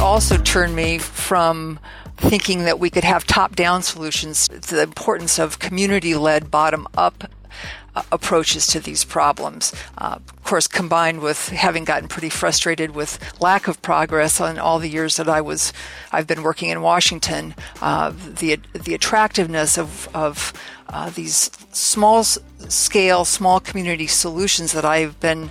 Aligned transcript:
also 0.00 0.38
turned 0.38 0.74
me 0.74 0.96
from 0.96 1.78
thinking 2.16 2.64
that 2.64 2.78
we 2.78 2.88
could 2.88 3.04
have 3.04 3.26
top 3.26 3.54
down 3.54 3.82
solutions 3.82 4.48
to 4.48 4.74
the 4.74 4.82
importance 4.82 5.38
of 5.38 5.58
community 5.58 6.14
led 6.14 6.50
bottom 6.50 6.86
up 6.96 7.30
uh, 7.94 8.02
approaches 8.10 8.66
to 8.66 8.80
these 8.80 9.04
problems. 9.04 9.74
Uh, 9.98 10.18
of 10.18 10.44
course, 10.44 10.66
combined 10.66 11.20
with 11.20 11.48
having 11.50 11.84
gotten 11.84 12.08
pretty 12.08 12.30
frustrated 12.30 12.94
with 12.94 13.18
lack 13.40 13.68
of 13.68 13.82
progress 13.82 14.40
on 14.40 14.58
all 14.58 14.78
the 14.78 14.88
years 14.88 15.16
that 15.16 15.28
I 15.28 15.40
was, 15.40 15.72
I've 16.12 16.26
been 16.26 16.42
working 16.42 16.70
in 16.70 16.80
Washington, 16.80 17.54
uh, 17.82 18.12
the 18.16 18.58
the 18.72 18.94
attractiveness 18.94 19.76
of 19.76 20.08
of 20.14 20.52
uh, 20.88 21.10
these 21.10 21.50
small 21.72 22.24
scale, 22.24 23.24
small 23.24 23.60
community 23.60 24.06
solutions 24.06 24.72
that 24.72 24.84
I've 24.84 25.18
been 25.20 25.50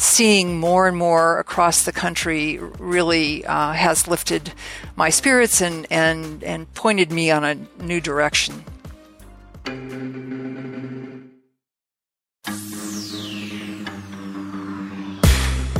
seeing 0.00 0.58
more 0.58 0.88
and 0.88 0.96
more 0.96 1.38
across 1.38 1.84
the 1.84 1.92
country 1.92 2.58
really 2.78 3.44
uh, 3.44 3.72
has 3.72 4.08
lifted 4.08 4.50
my 4.96 5.10
spirits 5.10 5.60
and, 5.60 5.86
and, 5.90 6.42
and 6.42 6.72
pointed 6.72 7.12
me 7.12 7.30
on 7.30 7.44
a 7.44 7.54
new 7.82 8.00
direction. 8.00 8.64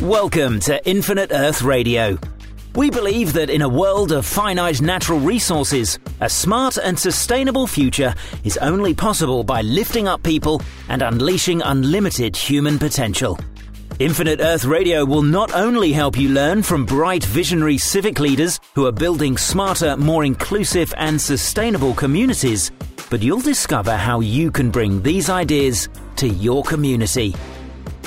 Welcome 0.02 0.60
to 0.60 0.86
Infinite 0.86 1.30
Earth 1.32 1.62
Radio. 1.62 2.18
We 2.74 2.90
believe 2.90 3.32
that 3.32 3.48
in 3.48 3.62
a 3.62 3.68
world 3.70 4.12
of 4.12 4.26
finite 4.26 4.82
natural 4.82 5.18
resources, 5.18 5.98
a 6.20 6.28
smart 6.28 6.76
and 6.76 6.98
sustainable 6.98 7.66
future 7.66 8.14
is 8.44 8.58
only 8.58 8.92
possible 8.92 9.44
by 9.44 9.62
lifting 9.62 10.08
up 10.08 10.22
people 10.22 10.60
and 10.90 11.00
unleashing 11.00 11.62
unlimited 11.62 12.36
human 12.36 12.78
potential. 12.78 13.38
Infinite 14.00 14.40
Earth 14.40 14.64
Radio 14.64 15.04
will 15.04 15.22
not 15.22 15.52
only 15.52 15.92
help 15.92 16.16
you 16.16 16.30
learn 16.30 16.62
from 16.62 16.86
bright 16.86 17.22
visionary 17.22 17.76
civic 17.76 18.18
leaders 18.18 18.58
who 18.74 18.86
are 18.86 18.92
building 18.92 19.36
smarter, 19.36 19.94
more 19.94 20.24
inclusive 20.24 20.94
and 20.96 21.20
sustainable 21.20 21.92
communities, 21.92 22.70
but 23.10 23.22
you'll 23.22 23.42
discover 23.42 23.94
how 23.94 24.20
you 24.20 24.50
can 24.50 24.70
bring 24.70 25.02
these 25.02 25.28
ideas 25.28 25.90
to 26.16 26.26
your 26.26 26.64
community. 26.64 27.34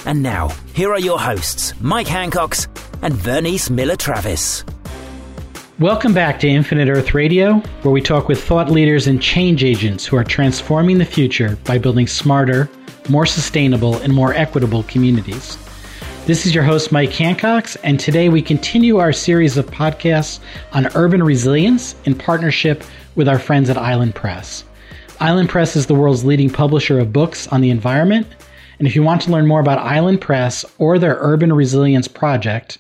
And 0.07 0.23
now, 0.23 0.47
here 0.73 0.91
are 0.91 0.99
your 0.99 1.19
hosts, 1.19 1.79
Mike 1.79 2.07
Hancox 2.07 2.65
and 3.03 3.13
Vernice 3.13 3.69
Miller 3.69 3.95
Travis. 3.95 4.65
Welcome 5.77 6.15
back 6.15 6.39
to 6.39 6.47
Infinite 6.47 6.89
Earth 6.89 7.13
Radio, 7.13 7.59
where 7.83 7.91
we 7.91 8.01
talk 8.01 8.27
with 8.27 8.43
thought 8.43 8.71
leaders 8.71 9.05
and 9.05 9.21
change 9.21 9.63
agents 9.63 10.07
who 10.07 10.17
are 10.17 10.23
transforming 10.23 10.97
the 10.97 11.05
future 11.05 11.55
by 11.65 11.77
building 11.77 12.07
smarter, 12.07 12.67
more 13.09 13.27
sustainable, 13.27 13.97
and 13.97 14.11
more 14.11 14.33
equitable 14.33 14.81
communities. 14.83 15.62
This 16.25 16.45
is 16.45 16.55
your 16.55 16.63
host, 16.63 16.93
Mike 16.93 17.11
Hancox, 17.11 17.75
and 17.83 17.99
today 17.99 18.29
we 18.29 18.41
continue 18.41 18.95
our 18.95 19.11
series 19.11 19.57
of 19.57 19.65
podcasts 19.65 20.39
on 20.71 20.87
urban 20.95 21.21
resilience 21.21 21.95
in 22.05 22.15
partnership 22.15 22.81
with 23.15 23.27
our 23.27 23.37
friends 23.37 23.69
at 23.69 23.77
Island 23.77 24.15
Press. 24.15 24.63
Island 25.19 25.49
Press 25.49 25.75
is 25.75 25.87
the 25.87 25.95
world's 25.95 26.23
leading 26.23 26.49
publisher 26.49 26.97
of 26.97 27.11
books 27.11 27.49
on 27.49 27.59
the 27.59 27.71
environment, 27.71 28.25
and 28.79 28.87
if 28.87 28.95
you 28.95 29.03
want 29.03 29.21
to 29.23 29.31
learn 29.31 29.47
more 29.47 29.59
about 29.59 29.79
Island 29.79 30.21
Press 30.21 30.63
or 30.77 30.97
their 30.97 31.17
urban 31.19 31.51
resilience 31.51 32.07
project, 32.07 32.77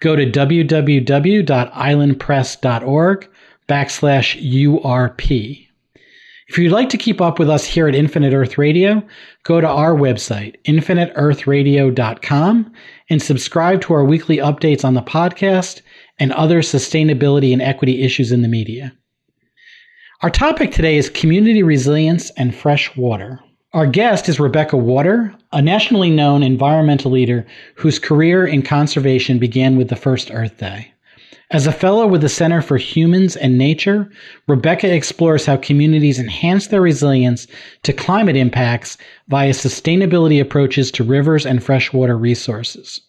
go 0.00 0.14
to 0.14 0.30
www.islandpress.org 0.30 3.28
backslash 3.66 4.52
URP. 4.52 5.68
If 6.48 6.58
you'd 6.58 6.72
like 6.72 6.90
to 6.90 6.98
keep 6.98 7.22
up 7.22 7.38
with 7.38 7.48
us 7.48 7.64
here 7.64 7.88
at 7.88 7.94
Infinite 7.94 8.34
Earth 8.34 8.58
Radio, 8.58 9.02
go 9.44 9.62
to 9.62 9.66
our 9.66 9.94
website, 9.94 10.56
infiniteearthradio.com, 10.64 12.72
and 13.08 13.22
subscribe 13.22 13.80
to 13.80 13.94
our 13.94 14.04
weekly 14.04 14.36
updates 14.36 14.84
on 14.84 14.92
the 14.92 15.00
podcast 15.00 15.80
and 16.18 16.32
other 16.32 16.60
sustainability 16.60 17.52
and 17.52 17.62
equity 17.62 18.02
issues 18.02 18.30
in 18.30 18.42
the 18.42 18.48
media. 18.48 18.92
Our 20.20 20.30
topic 20.30 20.70
today 20.70 20.96
is 20.96 21.08
community 21.08 21.62
resilience 21.62 22.30
and 22.36 22.54
fresh 22.54 22.94
water. 22.94 23.40
Our 23.72 23.86
guest 23.86 24.28
is 24.28 24.38
Rebecca 24.38 24.76
Wodder, 24.76 25.34
a 25.52 25.62
nationally 25.62 26.10
known 26.10 26.42
environmental 26.42 27.10
leader 27.10 27.46
whose 27.76 27.98
career 27.98 28.46
in 28.46 28.62
conservation 28.62 29.38
began 29.38 29.76
with 29.76 29.88
the 29.88 29.96
first 29.96 30.30
Earth 30.30 30.58
Day. 30.58 30.93
As 31.54 31.68
a 31.68 31.72
fellow 31.72 32.04
with 32.08 32.20
the 32.20 32.28
Center 32.28 32.60
for 32.60 32.78
Humans 32.78 33.36
and 33.36 33.56
Nature, 33.56 34.10
Rebecca 34.48 34.92
explores 34.92 35.46
how 35.46 35.56
communities 35.56 36.18
enhance 36.18 36.66
their 36.66 36.80
resilience 36.80 37.46
to 37.84 37.92
climate 37.92 38.34
impacts 38.34 38.98
via 39.28 39.52
sustainability 39.52 40.40
approaches 40.40 40.90
to 40.90 41.04
rivers 41.04 41.46
and 41.46 41.62
freshwater 41.62 42.18
resources. 42.18 43.00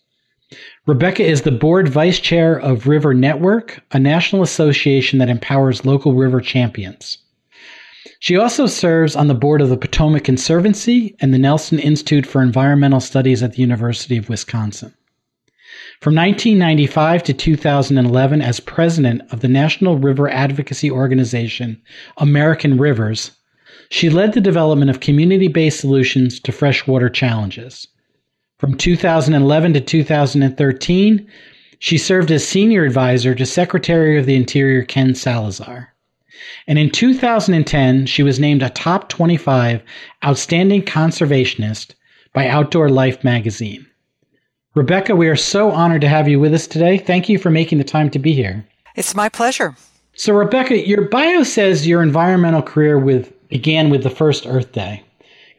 Rebecca 0.86 1.24
is 1.24 1.42
the 1.42 1.52
board 1.52 1.90
vice 1.90 2.20
chair 2.20 2.60
of 2.60 2.86
River 2.86 3.16
Network, 3.16 3.82
a 3.94 3.98
national 3.98 4.44
association 4.44 5.18
that 5.18 5.28
empowers 5.28 5.84
local 5.84 6.14
river 6.14 6.40
champions. 6.40 7.18
She 8.20 8.38
also 8.38 8.68
serves 8.68 9.16
on 9.16 9.28
the 9.28 9.34
board 9.34 9.60
of 9.60 9.70
the 9.70 9.76
Potomac 9.76 10.24
Conservancy 10.24 11.16
and 11.20 11.34
the 11.34 11.40
Nelson 11.40 11.80
Institute 11.80 12.28
for 12.28 12.44
Environmental 12.44 13.00
Studies 13.00 13.42
at 13.42 13.54
the 13.54 13.62
University 13.62 14.18
of 14.18 14.30
Wisconsin. 14.30 14.94
From 16.02 16.14
1995 16.16 17.24
to 17.24 17.34
2011, 17.34 18.42
as 18.42 18.60
president 18.60 19.22
of 19.32 19.40
the 19.40 19.48
national 19.48 19.98
river 19.98 20.30
advocacy 20.30 20.92
organization, 20.92 21.82
American 22.18 22.78
Rivers, 22.78 23.32
she 23.90 24.10
led 24.10 24.34
the 24.34 24.42
development 24.42 24.92
of 24.92 25.00
community 25.00 25.48
based 25.48 25.80
solutions 25.80 26.40
to 26.42 26.52
freshwater 26.52 27.10
challenges. 27.10 27.88
From 28.58 28.76
2011 28.76 29.74
to 29.74 29.82
2013, 29.82 31.28
she 31.80 31.98
served 31.98 32.32
as 32.32 32.48
senior 32.48 32.84
advisor 32.84 33.36
to 33.36 33.46
Secretary 33.46 34.18
of 34.18 34.26
the 34.26 34.36
Interior 34.36 34.84
Ken 34.84 35.16
Salazar. 35.16 35.94
And 36.68 36.78
in 36.78 36.90
2010, 36.90 38.06
she 38.06 38.24
was 38.24 38.40
named 38.40 38.64
a 38.64 38.70
top 38.70 39.10
25 39.10 39.82
outstanding 40.26 40.84
conservationist 40.84 41.96
by 42.34 42.48
Outdoor 42.48 42.90
Life 42.90 43.24
magazine. 43.24 43.86
Rebecca, 44.76 45.16
we 45.16 45.30
are 45.30 45.38
so 45.38 45.72
honored 45.72 46.02
to 46.02 46.10
have 46.10 46.28
you 46.28 46.38
with 46.38 46.54
us 46.54 46.68
today. 46.68 46.98
Thank 46.98 47.30
you 47.30 47.40
for 47.40 47.50
making 47.50 47.78
the 47.78 47.86
time 47.86 48.10
to 48.10 48.20
be 48.20 48.34
here. 48.34 48.66
It's 48.96 49.16
my 49.16 49.30
pleasure. 49.30 49.74
So, 50.16 50.34
Rebecca, 50.34 50.86
your 50.86 51.04
bio 51.04 51.44
says 51.44 51.88
your 51.88 52.04
environmental 52.04 52.62
career 52.62 53.00
with 53.00 53.32
began 53.48 53.90
with 53.90 54.04
the 54.04 54.10
first 54.10 54.46
Earth 54.46 54.74
Day. 54.74 55.02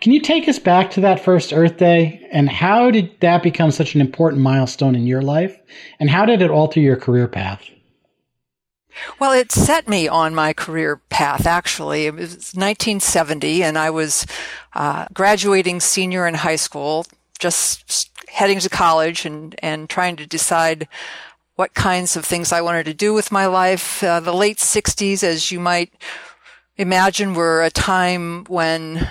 Can 0.03 0.13
you 0.13 0.21
take 0.21 0.47
us 0.49 0.59
back 0.59 0.91
to 0.91 1.01
that 1.01 1.25
first 1.25 1.55
Earth 1.55 1.79
Day 1.79 2.29
and 2.31 2.51
how 2.51 2.91
did 2.91 3.19
that 3.21 3.43
become 3.43 3.71
such 3.71 3.95
an 3.95 4.03
important 4.03 4.43
milestone 4.43 4.95
in 4.95 5.07
your 5.07 5.23
life? 5.23 5.59
And 5.99 6.11
how 6.11 6.27
did 6.27 6.43
it 6.43 6.51
alter 6.51 6.81
your 6.81 6.97
career 6.97 7.27
path? 7.27 7.65
Well, 9.19 9.33
it 9.33 9.51
set 9.51 9.89
me 9.89 10.09
on 10.09 10.35
my 10.35 10.53
career 10.53 11.01
path, 11.09 11.47
actually. 11.47 12.07
It 12.07 12.15
was 12.15 12.55
1970, 12.55 13.63
and 13.63 13.79
I 13.79 13.89
was 13.91 14.27
uh, 14.75 15.07
graduating 15.13 15.81
senior 15.81 16.27
in 16.27 16.35
high 16.35 16.57
school, 16.57 17.07
just 17.39 18.11
heading 18.29 18.61
to 18.61 18.69
college 18.69 19.25
and, 19.25 19.55
and 19.61 19.89
trying 19.89 20.17
to 20.17 20.27
decide 20.27 20.89
what 21.57 21.75
kinds 21.75 22.17
of 22.17 22.25
things 22.25 22.53
I 22.53 22.61
wanted 22.61 22.85
to 22.85 22.95
do 22.95 23.15
with 23.15 23.33
my 23.33 23.47
life. 23.47 24.03
Uh, 24.03 24.21
the 24.21 24.35
late 24.35 24.59
60s, 24.59 25.23
as 25.23 25.51
you 25.51 25.59
might 25.59 25.93
imagine, 26.77 27.35
were 27.35 27.63
a 27.63 27.71
time 27.71 28.45
when 28.45 29.09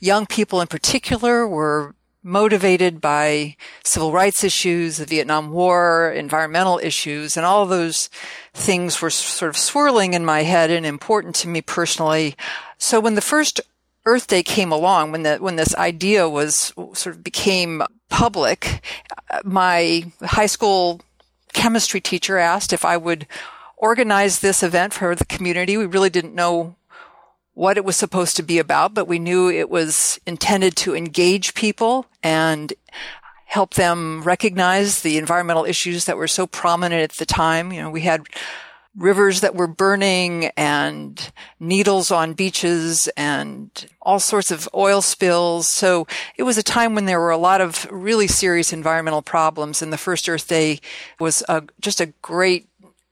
young 0.00 0.26
people 0.26 0.60
in 0.60 0.68
particular 0.68 1.46
were 1.46 1.94
motivated 2.22 3.00
by 3.00 3.56
civil 3.84 4.12
rights 4.12 4.44
issues, 4.44 4.98
the 4.98 5.04
Vietnam 5.04 5.50
War, 5.50 6.12
environmental 6.12 6.78
issues, 6.78 7.36
and 7.36 7.44
all 7.44 7.66
those 7.66 8.08
things 8.54 9.02
were 9.02 9.10
sort 9.10 9.48
of 9.48 9.56
swirling 9.56 10.14
in 10.14 10.24
my 10.24 10.42
head 10.42 10.70
and 10.70 10.86
important 10.86 11.34
to 11.36 11.48
me 11.48 11.60
personally. 11.60 12.36
So 12.78 13.00
when 13.00 13.16
the 13.16 13.20
first 13.20 13.60
Earth 14.04 14.26
Day 14.28 14.42
came 14.42 14.72
along, 14.72 15.12
when 15.12 15.22
the, 15.22 15.36
when 15.36 15.56
this 15.56 15.74
idea 15.74 16.28
was 16.28 16.72
sort 16.92 17.16
of 17.16 17.24
became 17.24 17.82
public, 18.12 18.84
my 19.42 20.04
high 20.20 20.46
school 20.46 21.00
chemistry 21.54 22.00
teacher 22.00 22.36
asked 22.36 22.72
if 22.72 22.84
I 22.84 22.96
would 22.96 23.26
organize 23.78 24.38
this 24.40 24.62
event 24.62 24.92
for 24.92 25.14
the 25.14 25.24
community. 25.24 25.76
We 25.76 25.86
really 25.86 26.10
didn't 26.10 26.34
know 26.34 26.76
what 27.54 27.78
it 27.78 27.84
was 27.84 27.96
supposed 27.96 28.36
to 28.36 28.42
be 28.42 28.58
about, 28.58 28.94
but 28.94 29.08
we 29.08 29.18
knew 29.18 29.50
it 29.50 29.70
was 29.70 30.20
intended 30.26 30.76
to 30.76 30.94
engage 30.94 31.54
people 31.54 32.06
and 32.22 32.72
help 33.46 33.74
them 33.74 34.22
recognize 34.22 35.00
the 35.00 35.18
environmental 35.18 35.64
issues 35.64 36.04
that 36.04 36.16
were 36.16 36.28
so 36.28 36.46
prominent 36.46 37.02
at 37.02 37.12
the 37.18 37.26
time. 37.26 37.72
You 37.72 37.82
know, 37.82 37.90
we 37.90 38.02
had 38.02 38.26
rivers 38.96 39.40
that 39.40 39.54
were 39.54 39.66
burning 39.66 40.46
and 40.56 41.32
needles 41.58 42.10
on 42.10 42.34
beaches 42.34 43.08
and 43.16 43.86
all 44.02 44.20
sorts 44.20 44.50
of 44.50 44.68
oil 44.74 45.00
spills. 45.00 45.66
So 45.66 46.06
it 46.36 46.42
was 46.42 46.58
a 46.58 46.62
time 46.62 46.94
when 46.94 47.06
there 47.06 47.20
were 47.20 47.30
a 47.30 47.38
lot 47.38 47.60
of 47.60 47.86
really 47.90 48.26
serious 48.26 48.72
environmental 48.72 49.22
problems. 49.22 49.80
And 49.80 49.92
the 49.92 49.98
first 49.98 50.28
Earth 50.28 50.46
Day 50.46 50.80
was 51.18 51.42
a, 51.48 51.62
just 51.80 52.00
a 52.00 52.12
great 52.20 52.68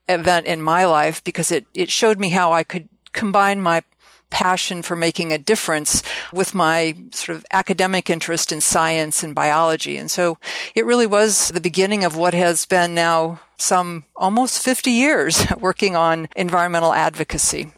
event 0.08 0.46
in 0.46 0.60
my 0.60 0.84
life 0.84 1.24
because 1.24 1.50
it, 1.50 1.66
it 1.72 1.90
showed 1.90 2.18
me 2.18 2.30
how 2.30 2.52
I 2.52 2.62
could 2.62 2.88
combine 3.12 3.60
my 3.60 3.82
passion 4.30 4.82
for 4.82 4.96
making 4.96 5.32
a 5.32 5.38
difference 5.38 6.02
with 6.32 6.54
my 6.54 6.96
sort 7.12 7.36
of 7.36 7.44
academic 7.52 8.08
interest 8.08 8.52
in 8.52 8.60
science 8.60 9.22
and 9.22 9.34
biology. 9.34 9.96
And 9.96 10.10
so 10.10 10.38
it 10.74 10.86
really 10.86 11.06
was 11.06 11.48
the 11.48 11.60
beginning 11.60 12.04
of 12.04 12.16
what 12.16 12.34
has 12.34 12.64
been 12.66 12.94
now 12.94 13.40
some 13.58 14.04
almost 14.16 14.62
50 14.62 14.90
years 14.90 15.44
working 15.60 15.96
on 15.96 16.28
environmental 16.36 16.92
advocacy. 16.92 17.72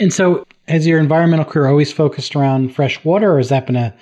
And 0.00 0.12
so 0.12 0.46
has 0.68 0.86
your 0.86 0.98
environmental 0.98 1.44
career 1.44 1.68
always 1.68 1.92
focused 1.92 2.34
around 2.34 2.74
fresh 2.74 3.04
water 3.04 3.34
or 3.34 3.38
has 3.38 3.50
that 3.50 3.66
been 3.66 3.76
a, 3.76 3.94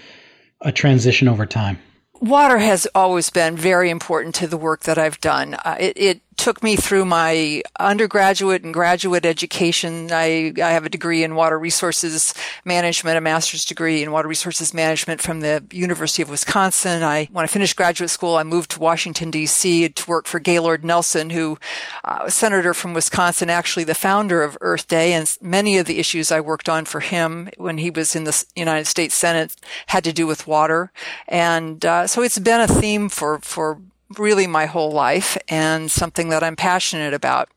a 0.63 0.73
transition 0.73 1.29
over 1.29 1.47
time? 1.47 1.79
Water 2.21 2.59
has 2.59 2.87
always 2.95 3.31
been 3.31 3.57
very 3.57 3.89
important 3.89 4.35
to 4.37 4.47
the 4.47 4.59
work 4.59 4.83
that 4.83 4.99
I've 4.99 5.21
done. 5.21 5.55
Uh, 5.55 5.77
it, 5.81 5.97
it 5.97 6.21
took 6.37 6.63
me 6.63 6.75
through 6.75 7.05
my 7.05 7.63
undergraduate 7.79 8.63
and 8.63 8.73
graduate 8.73 9.27
education. 9.27 10.11
I, 10.11 10.55
I 10.57 10.71
have 10.71 10.87
a 10.87 10.89
degree 10.89 11.23
in 11.23 11.35
water 11.35 11.59
resources 11.59 12.33
management, 12.65 13.19
a 13.19 13.21
master's 13.21 13.65
degree 13.65 14.03
in 14.03 14.11
water 14.11 14.29
resources 14.29 14.73
management 14.73 15.21
from 15.21 15.41
the 15.41 15.63
University 15.71 16.23
of 16.23 16.31
Wisconsin. 16.31 17.03
I, 17.03 17.29
when 17.33 17.45
I 17.45 17.47
finished 17.47 17.77
graduate 17.77 18.11
school, 18.11 18.37
I 18.37 18.43
moved 18.43 18.71
to 18.73 18.81
Washington 18.81 19.31
D.C. 19.31 19.91
to 19.91 20.11
work 20.11 20.27
for 20.27 20.41
Gaylord 20.41 20.85
Nelson, 20.85 21.31
who 21.31 21.59
uh, 22.05 22.31
senator 22.31 22.73
from 22.73 22.95
Wisconsin, 22.95 23.51
actually 23.51 23.85
the 23.85 23.95
founder 23.95 24.43
of 24.43 24.57
Earth 24.61 24.89
Day, 24.89 25.13
and 25.13 25.37
many 25.43 25.77
of 25.77 25.87
the 25.87 25.99
issues 25.99 26.33
I 26.33 26.41
worked 26.41 26.69
on 26.69 26.85
for 26.87 27.01
him 27.01 27.51
when 27.59 27.79
he 27.79 27.91
was 27.91 28.17
in 28.17 28.25
the 28.25 28.45
United 28.57 28.87
States 28.87 29.15
Senate 29.15 29.55
had 29.89 30.05
to 30.05 30.13
do 30.13 30.27
with 30.27 30.47
water, 30.47 30.91
and 31.29 31.85
uh, 31.85 32.07
so 32.07 32.23
it's 32.23 32.39
been 32.39 32.61
a 32.61 32.67
theme 32.67 33.09
for 33.09 33.39
for 33.41 33.81
really 34.19 34.47
my 34.47 34.67
whole 34.67 34.91
life 34.91 35.37
and 35.49 35.91
something 35.91 36.29
that 36.31 36.43
I'm 36.43 36.57
passionate 36.57 37.15
about. 37.15 37.49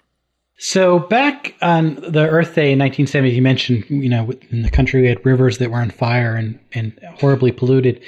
So 0.57 0.99
back 0.99 1.55
on 1.61 1.95
the 1.95 2.29
Earth 2.29 2.55
Day 2.55 2.71
in 2.71 2.79
1970, 2.79 3.31
you 3.31 3.41
mentioned, 3.41 3.85
you 3.89 4.09
know, 4.09 4.31
in 4.49 4.61
the 4.61 4.69
country 4.69 5.01
we 5.01 5.07
had 5.07 5.25
rivers 5.25 5.57
that 5.57 5.71
were 5.71 5.79
on 5.79 5.89
fire 5.89 6.35
and, 6.35 6.59
and 6.73 6.97
horribly 7.19 7.51
polluted. 7.51 8.01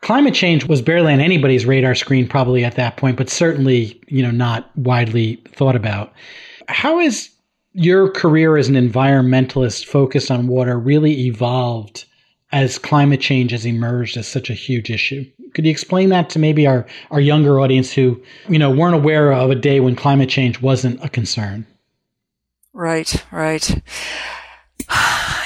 Climate 0.00 0.34
change 0.34 0.66
was 0.66 0.82
barely 0.82 1.12
on 1.12 1.20
anybody's 1.20 1.66
radar 1.66 1.94
screen 1.94 2.26
probably 2.28 2.64
at 2.64 2.76
that 2.76 2.96
point, 2.96 3.16
but 3.16 3.30
certainly, 3.30 4.00
you 4.08 4.22
know, 4.22 4.30
not 4.30 4.76
widely 4.76 5.36
thought 5.52 5.76
about. 5.76 6.12
How 6.68 6.98
has 6.98 7.30
your 7.72 8.10
career 8.10 8.56
as 8.56 8.68
an 8.68 8.74
environmentalist 8.74 9.84
focused 9.84 10.30
on 10.30 10.48
water 10.48 10.78
really 10.78 11.26
evolved 11.26 12.06
as 12.56 12.78
climate 12.78 13.20
change 13.20 13.50
has 13.50 13.66
emerged 13.66 14.16
as 14.16 14.26
such 14.26 14.48
a 14.48 14.54
huge 14.54 14.88
issue? 14.90 15.30
Could 15.52 15.66
you 15.66 15.70
explain 15.70 16.08
that 16.08 16.30
to 16.30 16.38
maybe 16.38 16.66
our, 16.66 16.86
our 17.10 17.20
younger 17.20 17.60
audience 17.60 17.92
who, 17.92 18.22
you 18.48 18.58
know, 18.58 18.70
weren't 18.70 18.94
aware 18.94 19.30
of 19.30 19.50
a 19.50 19.54
day 19.54 19.78
when 19.78 19.94
climate 19.94 20.30
change 20.30 20.62
wasn't 20.62 21.04
a 21.04 21.10
concern? 21.10 21.66
Right, 22.72 23.24
right. 23.30 23.82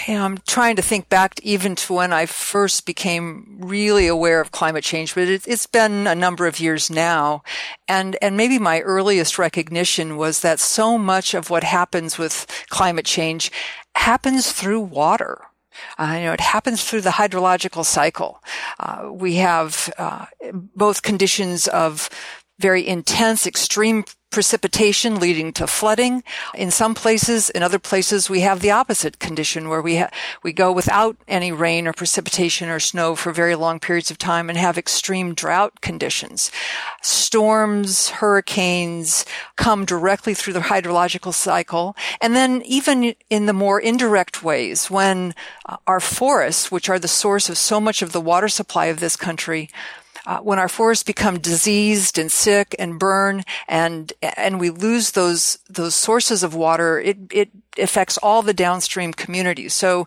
You 0.08 0.16
know, 0.16 0.24
I'm 0.24 0.38
trying 0.38 0.74
to 0.74 0.82
think 0.82 1.08
back 1.08 1.38
even 1.42 1.76
to 1.76 1.92
when 1.92 2.12
I 2.12 2.26
first 2.26 2.84
became 2.84 3.58
really 3.60 4.08
aware 4.08 4.40
of 4.40 4.50
climate 4.50 4.82
change, 4.82 5.14
but 5.14 5.28
it, 5.28 5.46
it's 5.46 5.66
been 5.66 6.08
a 6.08 6.16
number 6.16 6.46
of 6.46 6.58
years 6.58 6.90
now. 6.90 7.44
And, 7.86 8.16
and 8.20 8.36
maybe 8.36 8.58
my 8.58 8.80
earliest 8.80 9.38
recognition 9.38 10.16
was 10.16 10.40
that 10.40 10.58
so 10.58 10.98
much 10.98 11.32
of 11.34 11.48
what 11.48 11.62
happens 11.62 12.18
with 12.18 12.46
climate 12.70 13.04
change 13.04 13.52
happens 13.94 14.50
through 14.50 14.80
water 14.80 15.42
uh, 15.98 16.14
you 16.16 16.24
know, 16.24 16.32
it 16.32 16.40
happens 16.40 16.84
through 16.84 17.02
the 17.02 17.10
hydrological 17.10 17.84
cycle. 17.84 18.42
Uh, 18.78 19.10
we 19.12 19.36
have 19.36 19.92
uh, 19.98 20.26
both 20.74 21.02
conditions 21.02 21.68
of 21.68 22.10
very 22.58 22.86
intense, 22.86 23.46
extreme 23.46 24.04
precipitation 24.30 25.18
leading 25.18 25.52
to 25.52 25.66
flooding. 25.66 26.22
In 26.54 26.70
some 26.70 26.94
places, 26.94 27.50
in 27.50 27.62
other 27.62 27.78
places, 27.78 28.30
we 28.30 28.40
have 28.40 28.60
the 28.60 28.70
opposite 28.70 29.18
condition 29.18 29.68
where 29.68 29.82
we 29.82 29.98
ha- 29.98 30.10
we 30.42 30.52
go 30.52 30.72
without 30.72 31.16
any 31.28 31.52
rain 31.52 31.86
or 31.86 31.92
precipitation 31.92 32.68
or 32.68 32.80
snow 32.80 33.14
for 33.14 33.32
very 33.32 33.54
long 33.54 33.80
periods 33.80 34.10
of 34.10 34.18
time 34.18 34.48
and 34.48 34.58
have 34.58 34.78
extreme 34.78 35.34
drought 35.34 35.80
conditions. 35.80 36.50
Storms, 37.02 38.10
hurricanes 38.10 39.24
come 39.56 39.84
directly 39.84 40.34
through 40.34 40.52
the 40.52 40.60
hydrological 40.60 41.34
cycle. 41.34 41.96
And 42.20 42.36
then 42.36 42.62
even 42.64 43.14
in 43.28 43.46
the 43.46 43.52
more 43.52 43.80
indirect 43.80 44.42
ways, 44.42 44.90
when 44.90 45.34
uh, 45.66 45.76
our 45.86 46.00
forests, 46.00 46.70
which 46.70 46.88
are 46.88 46.98
the 46.98 47.08
source 47.08 47.48
of 47.48 47.58
so 47.58 47.80
much 47.80 48.02
of 48.02 48.12
the 48.12 48.20
water 48.20 48.48
supply 48.48 48.86
of 48.86 49.00
this 49.00 49.16
country, 49.16 49.70
uh, 50.26 50.38
when 50.38 50.58
our 50.58 50.68
forests 50.68 51.04
become 51.04 51.38
diseased 51.38 52.18
and 52.18 52.30
sick 52.30 52.74
and 52.78 52.98
burn 52.98 53.42
and 53.68 54.12
and 54.36 54.60
we 54.60 54.70
lose 54.70 55.12
those 55.12 55.58
those 55.68 55.94
sources 55.94 56.42
of 56.42 56.54
water, 56.54 57.00
it 57.00 57.16
it 57.32 57.50
affects 57.78 58.18
all 58.18 58.42
the 58.42 58.54
downstream 58.54 59.12
communities. 59.12 59.74
So 59.74 60.06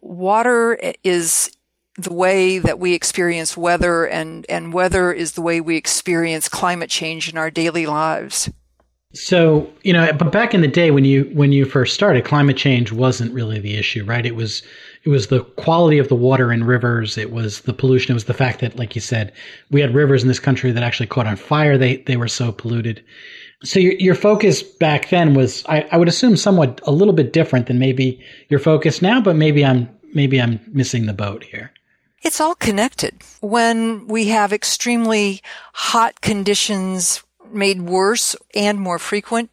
water 0.00 0.78
is 1.02 1.50
the 1.98 2.12
way 2.12 2.58
that 2.58 2.78
we 2.78 2.94
experience 2.94 3.56
weather 3.56 4.04
and, 4.04 4.44
and 4.48 4.72
weather 4.72 5.12
is 5.12 5.32
the 5.32 5.42
way 5.42 5.60
we 5.60 5.76
experience 5.76 6.48
climate 6.48 6.90
change 6.90 7.30
in 7.30 7.38
our 7.38 7.50
daily 7.50 7.86
lives. 7.86 8.50
So, 9.14 9.70
you 9.82 9.94
know, 9.94 10.12
but 10.12 10.30
back 10.30 10.52
in 10.52 10.60
the 10.60 10.68
day 10.68 10.90
when 10.90 11.06
you 11.06 11.30
when 11.32 11.50
you 11.50 11.64
first 11.64 11.94
started, 11.94 12.24
climate 12.24 12.58
change 12.58 12.92
wasn't 12.92 13.32
really 13.32 13.58
the 13.58 13.76
issue, 13.76 14.04
right? 14.04 14.26
It 14.26 14.34
was 14.34 14.62
it 15.06 15.10
was 15.10 15.28
the 15.28 15.44
quality 15.54 15.98
of 15.98 16.08
the 16.08 16.16
water 16.16 16.52
in 16.52 16.64
rivers. 16.64 17.16
It 17.16 17.30
was 17.30 17.60
the 17.60 17.72
pollution. 17.72 18.10
It 18.10 18.14
was 18.14 18.24
the 18.24 18.34
fact 18.34 18.60
that, 18.60 18.76
like 18.76 18.96
you 18.96 19.00
said, 19.00 19.32
we 19.70 19.80
had 19.80 19.94
rivers 19.94 20.22
in 20.22 20.28
this 20.28 20.40
country 20.40 20.72
that 20.72 20.82
actually 20.82 21.06
caught 21.06 21.28
on 21.28 21.36
fire. 21.36 21.78
They 21.78 21.98
they 21.98 22.16
were 22.16 22.26
so 22.26 22.50
polluted. 22.50 23.04
So 23.62 23.78
your 23.78 23.92
your 23.94 24.14
focus 24.16 24.64
back 24.64 25.08
then 25.10 25.34
was, 25.34 25.64
I, 25.66 25.86
I 25.92 25.96
would 25.96 26.08
assume, 26.08 26.36
somewhat 26.36 26.80
a 26.82 26.90
little 26.90 27.14
bit 27.14 27.32
different 27.32 27.68
than 27.68 27.78
maybe 27.78 28.20
your 28.48 28.58
focus 28.58 29.00
now. 29.00 29.20
But 29.20 29.36
maybe 29.36 29.64
I'm 29.64 29.88
maybe 30.12 30.40
I'm 30.40 30.58
missing 30.72 31.06
the 31.06 31.14
boat 31.14 31.44
here. 31.44 31.72
It's 32.22 32.40
all 32.40 32.56
connected. 32.56 33.22
When 33.40 34.08
we 34.08 34.26
have 34.28 34.52
extremely 34.52 35.40
hot 35.72 36.20
conditions 36.20 37.22
made 37.52 37.82
worse 37.82 38.34
and 38.56 38.80
more 38.80 38.98
frequent 38.98 39.50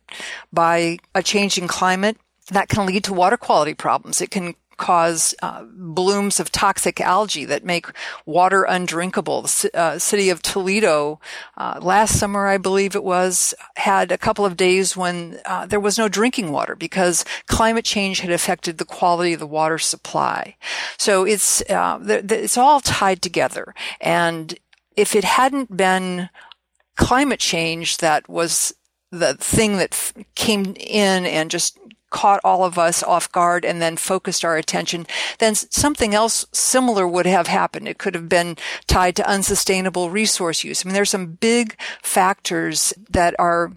by 0.52 0.98
a 1.14 1.22
changing 1.22 1.68
climate, 1.68 2.18
that 2.52 2.70
can 2.70 2.88
lead 2.88 3.04
to 3.04 3.14
water 3.14 3.38
quality 3.38 3.76
problems. 3.76 4.20
It 4.20 4.32
can 4.32 4.56
cause 4.78 5.36
uh, 5.42 5.64
blooms 5.74 6.40
of 6.40 6.52
toxic 6.52 7.00
algae 7.02 7.46
that 7.46 7.64
make 7.64 7.88
water 8.26 8.64
undrinkable. 8.64 9.44
The 9.44 9.70
uh, 9.74 10.00
city 10.00 10.30
of 10.30 10.42
Toledo, 10.42 11.20
uh, 11.58 11.80
last 11.82 12.20
summer, 12.20 12.48
I 12.48 12.58
believe 12.58 12.96
it 12.96 13.04
was, 13.04 13.54
had 13.76 14.12
a 14.12 14.18
couple 14.18 14.46
of 14.46 14.58
days 14.58 14.98
when 14.98 15.40
uh, 15.46 15.66
there 15.66 15.80
was 15.80 15.98
no 15.98 16.08
drinking 16.08 16.52
water 16.52 16.76
because 16.76 17.26
climate 17.48 17.86
change 17.86 18.20
had 18.20 18.32
affected 18.32 18.78
the 18.78 18.86
quality 18.86 19.34
of 19.34 19.40
the 19.40 19.48
water 19.48 19.78
supply. 19.78 20.56
So 20.98 21.26
it's 21.26 21.62
uh, 21.70 22.00
it's 22.08 22.58
all 22.58 22.80
tied 22.80 23.22
together, 23.22 23.74
and 24.02 24.58
if 24.96 25.16
it 25.16 25.24
hadn't 25.24 25.76
been 25.76 26.30
climate 26.96 27.40
change 27.40 27.98
that 27.98 28.30
was 28.30 28.74
the 29.12 29.36
thing 29.36 29.78
that 29.78 30.14
came 30.36 30.76
in 30.78 31.26
and 31.26 31.52
just 31.52 31.78
caught 32.14 32.40
all 32.44 32.64
of 32.64 32.78
us 32.78 33.04
off 33.04 33.30
guard 33.34 33.66
and 33.66 33.82
then 33.82 33.98
focused 33.98 34.46
our 34.46 34.56
attention, 34.56 35.06
then 35.40 35.56
something 35.56 36.14
else 36.14 36.46
similar 36.54 37.06
would 37.06 37.26
have 37.26 37.48
happened. 37.48 37.88
It 37.90 37.98
could 37.98 38.16
have 38.16 38.30
been 38.30 38.56
tied 38.88 39.18
to 39.18 39.28
unsustainable 39.28 40.10
resource 40.10 40.64
use. 40.64 40.86
I 40.86 40.88
mean, 40.88 40.94
there's 40.94 41.10
some 41.10 41.34
big 41.34 41.76
factors 42.02 42.94
that 43.10 43.36
are 43.40 43.74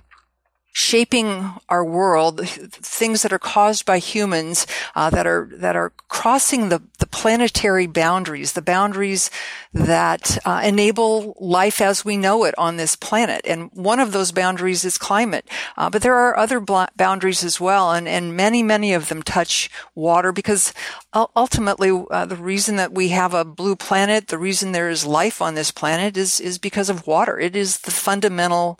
shaping 0.76 1.54
our 1.71 1.83
world, 1.83 2.47
things 2.47 3.23
that 3.23 3.33
are 3.33 3.38
caused 3.38 3.87
by 3.87 3.97
humans 3.97 4.66
uh, 4.95 5.09
that 5.09 5.26
are 5.26 5.49
that 5.50 5.75
are 5.75 5.90
crossing 6.09 6.68
the, 6.68 6.83
the 6.99 7.06
planetary 7.06 7.87
boundaries, 7.87 8.52
the 8.52 8.61
boundaries 8.61 9.30
that 9.73 10.37
uh, 10.45 10.61
enable 10.62 11.35
life 11.40 11.80
as 11.80 12.04
we 12.04 12.18
know 12.18 12.45
it 12.45 12.54
on 12.59 12.76
this 12.76 12.95
planet. 12.95 13.40
And 13.47 13.71
one 13.73 14.00
of 14.00 14.12
those 14.12 14.33
boundaries 14.33 14.85
is 14.85 14.99
climate, 14.99 15.49
uh, 15.78 15.88
but 15.88 16.02
there 16.02 16.14
are 16.14 16.37
other 16.37 16.61
boundaries 16.61 17.42
as 17.42 17.59
well, 17.59 17.92
and 17.92 18.06
and 18.06 18.37
many 18.37 18.62
many 18.62 18.92
of 18.92 19.09
them 19.09 19.23
touch 19.23 19.71
water 19.95 20.30
because 20.30 20.75
ultimately 21.14 22.04
uh, 22.11 22.26
the 22.26 22.37
reason 22.37 22.76
that 22.76 22.92
we 22.92 23.09
have 23.09 23.33
a 23.33 23.47
blue 23.47 23.76
planet, 23.76 24.28
the 24.28 24.37
reason 24.37 24.73
there 24.73 24.90
is 24.90 25.06
life 25.06 25.40
on 25.40 25.54
this 25.54 25.71
planet 25.71 26.18
is 26.18 26.38
is 26.38 26.59
because 26.59 26.90
of 26.90 27.06
water. 27.06 27.38
It 27.38 27.56
is 27.56 27.78
the 27.78 27.90
fundamental 27.90 28.78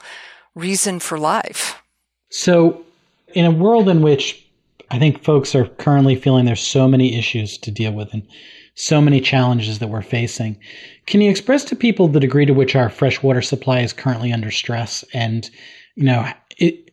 reason 0.55 1.01
for 1.01 1.19
life. 1.19 1.83
So, 2.39 2.85
in 3.29 3.47
a 3.47 3.51
world 3.51 3.89
in 3.89 4.03
which 4.03 4.47
I 4.91 4.99
think 4.99 5.25
folks 5.25 5.55
are 5.55 5.67
currently 5.67 6.15
feeling 6.15 6.45
there's 6.45 6.61
so 6.61 6.87
many 6.87 7.17
issues 7.17 7.57
to 7.57 7.71
deal 7.71 7.93
with 7.93 8.13
and 8.13 8.27
so 8.75 9.01
many 9.01 9.23
challenges 9.23 9.79
that 9.79 9.89
we're 9.89 10.03
facing, 10.03 10.59
can 11.07 11.23
you 11.23 11.31
express 11.31 11.65
to 11.65 11.75
people 11.75 12.09
the 12.09 12.21
degree 12.21 12.45
to 12.45 12.53
which 12.53 12.77
our 12.77 12.91
freshwater 12.91 13.41
supply 13.41 13.81
is 13.81 13.95
currently 13.95 14.35
under 14.35 14.51
stress? 14.51 15.03
And, 15.15 15.49
you 15.95 16.05
know, 16.05 16.31
it, 16.59 16.91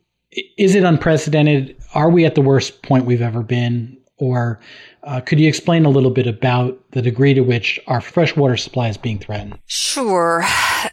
is 0.57 0.75
it 0.75 0.85
unprecedented? 0.85 1.75
Are 1.93 2.09
we 2.09 2.23
at 2.23 2.35
the 2.35 2.41
worst 2.41 2.81
point 2.81 3.03
we've 3.03 3.21
ever 3.21 3.43
been? 3.43 3.97
Or 4.19 4.61
uh, 5.03 5.19
could 5.19 5.41
you 5.41 5.49
explain 5.49 5.83
a 5.83 5.89
little 5.89 6.09
bit 6.09 6.25
about 6.25 6.79
the 6.91 7.01
degree 7.01 7.33
to 7.33 7.41
which 7.41 7.81
our 7.87 7.99
freshwater 7.99 8.55
supply 8.55 8.87
is 8.87 8.95
being 8.95 9.19
threatened? 9.19 9.59
Sure. 9.65 10.45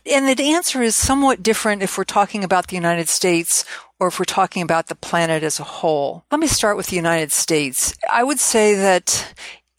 And 0.04 0.26
the 0.37 0.52
answer 0.52 0.83
is 0.83 0.97
somewhat 0.97 1.40
different 1.40 1.83
if 1.83 1.97
we're 1.97 2.04
talking 2.04 2.42
about 2.42 2.66
the 2.66 2.75
United 2.75 3.09
States 3.09 3.64
or 4.00 4.09
if 4.09 4.19
we're 4.19 4.25
talking 4.25 4.62
about 4.62 4.88
the 4.88 4.95
planet 4.95 5.42
as 5.42 5.61
a 5.61 5.64
whole. 5.64 6.25
Let 6.33 6.40
me 6.40 6.47
start 6.47 6.76
with 6.76 6.87
the 6.87 6.97
United 6.97 7.30
States. 7.30 7.95
I 8.11 8.25
would 8.25 8.40
say 8.40 8.75
that 8.75 9.35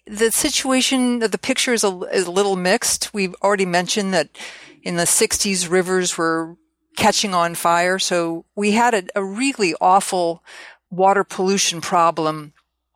the 0.06 0.32
situation, 0.32 1.20
the 1.20 1.38
picture 1.38 1.74
is 1.74 1.84
a, 1.84 2.00
is 2.14 2.28
a 2.28 2.32
little 2.32 2.56
mixed. 2.56 3.14
We've 3.14 3.36
already 3.42 3.66
mentioned 3.66 4.14
that 4.14 4.30
in 4.84 4.96
the 4.96 5.04
60s, 5.04 5.70
rivers 5.70 6.18
were 6.18 6.56
catching 6.98 7.34
on 7.34 7.56
fire. 7.56 7.98
So 7.98 8.46
we 8.56 8.72
had 8.72 8.94
a, 8.94 9.04
a 9.16 9.24
really 9.24 9.74
awful 9.82 10.44
water 10.90 11.24
pollution 11.24 11.82
problem 11.82 12.54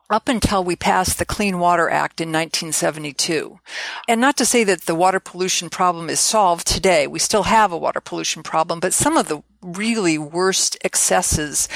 up 0.08 0.28
until 0.28 0.62
we 0.62 0.76
passed 0.76 1.18
the 1.18 1.24
Clean 1.24 1.58
Water 1.58 1.88
Act 1.88 2.20
in 2.20 2.28
1972. 2.28 3.58
And 4.08 4.20
not 4.20 4.36
to 4.36 4.44
say 4.44 4.62
that 4.64 4.82
the 4.82 4.94
water 4.94 5.18
pollution 5.18 5.68
problem 5.68 6.08
is 6.08 6.20
solved 6.20 6.66
today. 6.66 7.06
We 7.06 7.18
still 7.18 7.44
have 7.44 7.72
a 7.72 7.78
water 7.78 8.00
pollution 8.00 8.42
problem, 8.42 8.78
but 8.78 8.94
some 8.94 9.16
of 9.16 9.28
the 9.28 9.42
really 9.62 10.18
worst 10.18 10.76
excesses 10.84 11.68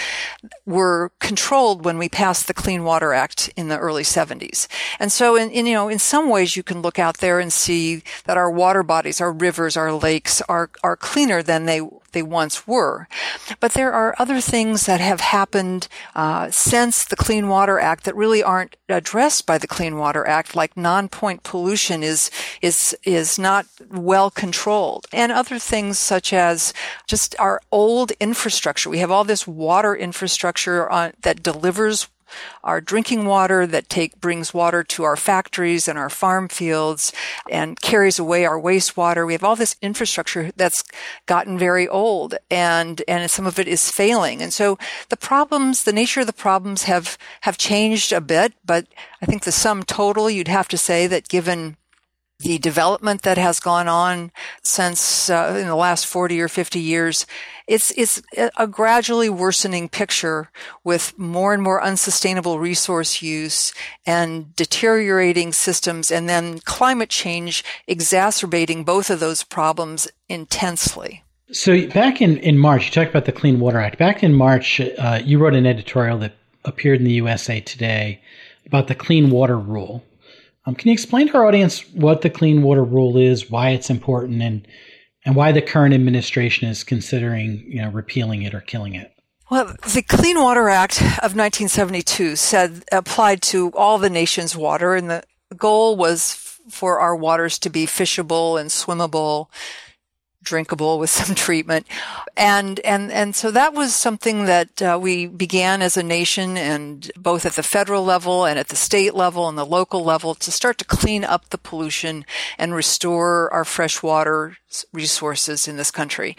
were 0.66 1.12
controlled 1.18 1.84
when 1.84 1.98
we 1.98 2.08
passed 2.08 2.46
the 2.46 2.54
Clean 2.54 2.82
Water 2.84 3.12
Act 3.12 3.50
in 3.56 3.68
the 3.68 3.78
early 3.78 4.02
70s. 4.02 4.66
And 4.98 5.10
so 5.12 5.36
in, 5.36 5.50
in, 5.50 5.66
you 5.66 5.74
know, 5.74 5.88
in 5.88 5.98
some 5.98 6.28
ways 6.28 6.56
you 6.56 6.62
can 6.62 6.82
look 6.82 6.98
out 6.98 7.18
there 7.18 7.40
and 7.40 7.52
see 7.52 8.02
that 8.24 8.36
our 8.36 8.50
water 8.50 8.82
bodies, 8.82 9.20
our 9.20 9.32
rivers, 9.32 9.76
our 9.76 9.92
lakes 9.92 10.40
are, 10.42 10.70
are 10.82 10.96
cleaner 10.96 11.42
than 11.42 11.66
they 11.66 11.80
they 12.12 12.22
once 12.22 12.66
were. 12.66 13.08
But 13.60 13.72
there 13.72 13.92
are 13.92 14.14
other 14.18 14.40
things 14.40 14.86
that 14.86 15.00
have 15.00 15.20
happened 15.20 15.88
uh, 16.14 16.50
since 16.50 17.04
the 17.04 17.16
Clean 17.16 17.48
Water 17.48 17.78
Act 17.78 18.04
that 18.04 18.16
really 18.16 18.42
aren't 18.42 18.76
addressed 18.88 19.46
by 19.46 19.58
the 19.58 19.66
Clean 19.66 19.96
Water 19.96 20.26
Act, 20.26 20.56
like 20.56 20.76
non-point 20.76 21.42
pollution 21.42 22.02
is 22.02 22.30
is 22.60 22.96
is 23.04 23.38
not 23.38 23.66
well 23.90 24.30
controlled, 24.30 25.06
and 25.12 25.32
other 25.32 25.58
things 25.58 25.98
such 25.98 26.32
as 26.32 26.72
just 27.06 27.34
our 27.38 27.60
old 27.72 28.12
infrastructure. 28.12 28.90
We 28.90 28.98
have 28.98 29.10
all 29.10 29.24
this 29.24 29.46
water 29.46 29.94
infrastructure 29.94 30.90
on, 30.90 31.12
that 31.22 31.42
delivers 31.42 32.08
our 32.62 32.80
drinking 32.80 33.26
water 33.26 33.66
that 33.66 33.88
take 33.88 34.20
brings 34.20 34.54
water 34.54 34.82
to 34.84 35.04
our 35.04 35.16
factories 35.16 35.88
and 35.88 35.98
our 35.98 36.10
farm 36.10 36.48
fields 36.48 37.12
and 37.50 37.80
carries 37.80 38.18
away 38.18 38.44
our 38.44 38.60
wastewater. 38.60 39.26
We 39.26 39.32
have 39.32 39.44
all 39.44 39.56
this 39.56 39.76
infrastructure 39.82 40.50
that's 40.56 40.84
gotten 41.26 41.58
very 41.58 41.88
old 41.88 42.34
and 42.50 43.02
and 43.08 43.30
some 43.30 43.46
of 43.46 43.58
it 43.58 43.68
is 43.68 43.90
failing. 43.90 44.42
And 44.42 44.52
so 44.52 44.78
the 45.08 45.16
problems, 45.16 45.84
the 45.84 45.92
nature 45.92 46.20
of 46.20 46.26
the 46.26 46.32
problems 46.32 46.84
have 46.84 47.18
have 47.42 47.58
changed 47.58 48.12
a 48.12 48.20
bit, 48.20 48.54
but 48.64 48.86
I 49.22 49.26
think 49.26 49.42
the 49.42 49.52
sum 49.52 49.82
total 49.82 50.30
you'd 50.30 50.48
have 50.48 50.68
to 50.68 50.78
say 50.78 51.06
that 51.06 51.28
given 51.28 51.76
the 52.40 52.58
development 52.58 53.22
that 53.22 53.38
has 53.38 53.60
gone 53.60 53.88
on 53.88 54.32
since 54.62 55.28
uh, 55.30 55.56
in 55.58 55.66
the 55.66 55.76
last 55.76 56.06
40 56.06 56.40
or 56.40 56.48
50 56.48 56.80
years 56.80 57.26
it's 57.70 57.92
it's 57.92 58.20
a 58.56 58.66
gradually 58.66 59.28
worsening 59.28 59.88
picture 59.88 60.50
with 60.82 61.16
more 61.16 61.54
and 61.54 61.62
more 61.62 61.80
unsustainable 61.82 62.58
resource 62.58 63.22
use 63.22 63.72
and 64.04 64.54
deteriorating 64.56 65.52
systems 65.52 66.10
and 66.10 66.28
then 66.28 66.58
climate 66.60 67.10
change 67.10 67.62
exacerbating 67.86 68.82
both 68.82 69.08
of 69.08 69.20
those 69.20 69.44
problems 69.44 70.08
intensely. 70.28 71.22
So 71.52 71.86
back 71.88 72.20
in, 72.20 72.38
in 72.38 72.58
march 72.58 72.86
you 72.86 72.90
talked 72.90 73.10
about 73.10 73.26
the 73.26 73.32
clean 73.32 73.60
water 73.60 73.78
act. 73.78 73.98
Back 73.98 74.24
in 74.24 74.34
march 74.34 74.80
uh, 74.80 75.20
you 75.24 75.38
wrote 75.38 75.54
an 75.54 75.66
editorial 75.66 76.18
that 76.18 76.36
appeared 76.64 76.98
in 76.98 77.04
the 77.04 77.12
usa 77.12 77.60
today 77.60 78.20
about 78.66 78.88
the 78.88 78.96
clean 78.96 79.30
water 79.30 79.58
rule 79.58 80.02
um, 80.66 80.74
can 80.74 80.88
you 80.88 80.92
explain 80.92 81.28
to 81.28 81.36
our 81.36 81.46
audience 81.46 81.86
what 81.92 82.22
the 82.22 82.30
Clean 82.30 82.62
Water 82.62 82.84
Rule 82.84 83.16
is, 83.16 83.50
why 83.50 83.70
it's 83.70 83.90
important, 83.90 84.42
and 84.42 84.66
and 85.24 85.36
why 85.36 85.52
the 85.52 85.62
current 85.62 85.94
administration 85.94 86.68
is 86.68 86.84
considering 86.84 87.64
you 87.66 87.82
know 87.82 87.90
repealing 87.90 88.42
it 88.42 88.54
or 88.54 88.60
killing 88.60 88.94
it? 88.94 89.12
Well, 89.50 89.74
the 89.92 90.02
Clean 90.02 90.38
Water 90.38 90.68
Act 90.68 91.00
of 91.00 91.34
1972 91.34 92.36
said 92.36 92.84
applied 92.92 93.42
to 93.42 93.70
all 93.74 93.98
the 93.98 94.10
nation's 94.10 94.54
water, 94.54 94.94
and 94.94 95.10
the 95.10 95.24
goal 95.56 95.96
was 95.96 96.58
for 96.68 97.00
our 97.00 97.16
waters 97.16 97.58
to 97.60 97.70
be 97.70 97.86
fishable 97.86 98.60
and 98.60 98.70
swimmable 98.70 99.48
drinkable 100.42 100.98
with 100.98 101.10
some 101.20 101.34
treatment. 101.34 101.86
And, 102.36 102.80
and, 102.80 103.10
and 103.10 103.34
so 103.34 103.50
that 103.50 103.74
was 103.74 103.94
something 103.94 104.44
that 104.46 104.82
uh, 104.82 104.98
we 105.00 105.26
began 105.26 105.82
as 105.82 105.96
a 105.96 106.02
nation 106.02 106.56
and 106.56 107.10
both 107.16 107.46
at 107.46 107.52
the 107.52 107.62
federal 107.62 108.04
level 108.04 108.44
and 108.44 108.58
at 108.58 108.68
the 108.68 108.76
state 108.76 109.14
level 109.14 109.48
and 109.48 109.58
the 109.58 109.66
local 109.66 110.02
level 110.02 110.34
to 110.36 110.50
start 110.50 110.78
to 110.78 110.84
clean 110.84 111.24
up 111.24 111.50
the 111.50 111.58
pollution 111.58 112.24
and 112.58 112.74
restore 112.74 113.52
our 113.52 113.64
freshwater 113.64 114.56
resources 114.92 115.68
in 115.68 115.76
this 115.76 115.90
country. 115.90 116.36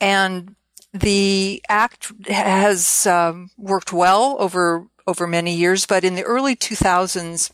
And 0.00 0.54
the 0.92 1.62
act 1.68 2.12
has 2.28 3.06
um, 3.06 3.50
worked 3.58 3.92
well 3.92 4.36
over 4.38 4.86
over 5.06 5.26
many 5.26 5.54
years, 5.54 5.84
but 5.84 6.02
in 6.02 6.14
the 6.14 6.22
early 6.22 6.56
2000s, 6.56 7.50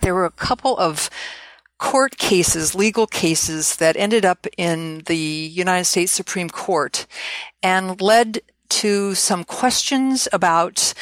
there 0.00 0.14
were 0.14 0.24
a 0.24 0.30
couple 0.30 0.76
of 0.78 1.10
court 1.82 2.16
cases, 2.16 2.76
legal 2.76 3.08
cases 3.08 3.74
that 3.76 3.96
ended 3.96 4.24
up 4.24 4.46
in 4.56 5.02
the 5.06 5.16
United 5.16 5.84
States 5.84 6.12
Supreme 6.12 6.48
Court 6.48 7.06
and 7.60 8.00
led 8.00 8.40
to 8.68 9.16
some 9.16 9.42
questions 9.42 10.28
about 10.32 10.94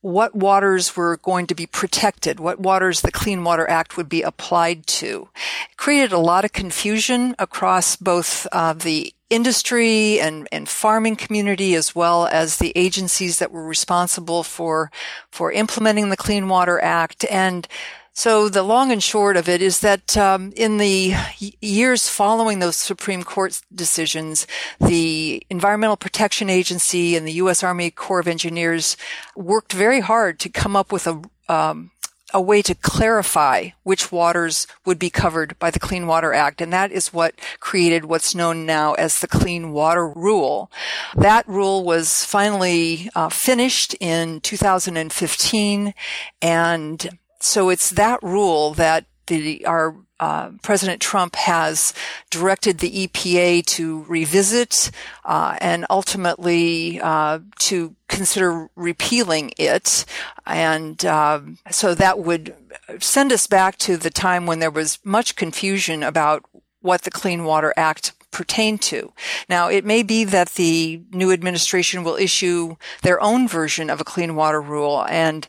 what 0.00 0.34
waters 0.34 0.96
were 0.96 1.18
going 1.18 1.46
to 1.46 1.54
be 1.54 1.66
protected, 1.66 2.40
what 2.40 2.58
waters 2.58 3.02
the 3.02 3.12
Clean 3.12 3.44
Water 3.44 3.68
Act 3.68 3.98
would 3.98 4.08
be 4.08 4.22
applied 4.22 4.86
to. 4.86 5.28
It 5.70 5.76
created 5.76 6.12
a 6.12 6.18
lot 6.18 6.46
of 6.46 6.52
confusion 6.54 7.36
across 7.38 7.94
both 7.94 8.46
uh, 8.52 8.72
the 8.72 9.12
industry 9.28 10.18
and, 10.18 10.48
and 10.50 10.66
farming 10.66 11.16
community 11.16 11.74
as 11.74 11.94
well 11.94 12.26
as 12.26 12.56
the 12.56 12.72
agencies 12.74 13.38
that 13.38 13.52
were 13.52 13.66
responsible 13.66 14.42
for 14.42 14.90
for 15.30 15.52
implementing 15.52 16.08
the 16.08 16.16
Clean 16.16 16.48
Water 16.48 16.82
Act 16.82 17.26
and 17.30 17.68
so 18.12 18.48
the 18.48 18.62
long 18.62 18.92
and 18.92 19.02
short 19.02 19.36
of 19.36 19.48
it 19.48 19.62
is 19.62 19.80
that 19.80 20.16
um, 20.16 20.52
in 20.54 20.76
the 20.76 21.14
years 21.60 22.08
following 22.08 22.58
those 22.58 22.76
Supreme 22.76 23.22
Court 23.22 23.60
decisions, 23.74 24.46
the 24.80 25.44
Environmental 25.48 25.96
Protection 25.96 26.50
Agency 26.50 27.16
and 27.16 27.26
the 27.26 27.32
U.S. 27.32 27.62
Army 27.62 27.90
Corps 27.90 28.20
of 28.20 28.28
Engineers 28.28 28.96
worked 29.34 29.72
very 29.72 30.00
hard 30.00 30.38
to 30.40 30.48
come 30.48 30.76
up 30.76 30.92
with 30.92 31.06
a 31.06 31.22
um, 31.48 31.90
a 32.32 32.40
way 32.40 32.62
to 32.62 32.74
clarify 32.74 33.68
which 33.82 34.10
waters 34.10 34.66
would 34.84 34.98
be 34.98 35.10
covered 35.10 35.58
by 35.58 35.70
the 35.70 35.78
Clean 35.78 36.06
Water 36.06 36.32
Act. 36.32 36.60
And 36.60 36.72
that 36.72 36.90
is 36.90 37.12
what 37.12 37.34
created 37.60 38.06
what's 38.06 38.34
known 38.34 38.64
now 38.66 38.94
as 38.94 39.18
the 39.18 39.28
Clean 39.28 39.72
Water 39.72 40.08
Rule. 40.08 40.70
That 41.14 41.46
rule 41.46 41.84
was 41.84 42.24
finally 42.24 43.10
uh, 43.14 43.28
finished 43.28 43.94
in 44.00 44.40
2015 44.40 45.94
and 46.40 47.18
so 47.44 47.68
it's 47.68 47.90
that 47.90 48.22
rule 48.22 48.74
that 48.74 49.06
the, 49.26 49.64
our 49.66 49.96
uh, 50.20 50.50
President 50.62 51.00
Trump 51.00 51.36
has 51.36 51.92
directed 52.30 52.78
the 52.78 53.06
EPA 53.06 53.64
to 53.66 54.04
revisit 54.04 54.90
uh, 55.24 55.56
and 55.60 55.86
ultimately 55.90 57.00
uh, 57.00 57.40
to 57.60 57.96
consider 58.08 58.68
repealing 58.76 59.52
it. 59.56 60.04
And 60.46 61.04
um, 61.04 61.58
so 61.70 61.94
that 61.94 62.18
would 62.18 62.54
send 63.00 63.32
us 63.32 63.46
back 63.46 63.78
to 63.78 63.96
the 63.96 64.10
time 64.10 64.46
when 64.46 64.58
there 64.58 64.70
was 64.70 64.98
much 65.04 65.36
confusion 65.36 66.02
about 66.02 66.44
what 66.80 67.02
the 67.02 67.10
Clean 67.10 67.44
Water 67.44 67.72
Act 67.76 68.12
pertained 68.32 68.80
to. 68.80 69.12
Now, 69.48 69.68
it 69.68 69.84
may 69.84 70.02
be 70.02 70.24
that 70.24 70.50
the 70.50 71.02
new 71.12 71.30
administration 71.30 72.02
will 72.02 72.16
issue 72.16 72.76
their 73.02 73.22
own 73.22 73.46
version 73.46 73.90
of 73.90 74.00
a 74.00 74.04
clean 74.04 74.34
water 74.34 74.60
rule, 74.60 75.04
and 75.08 75.46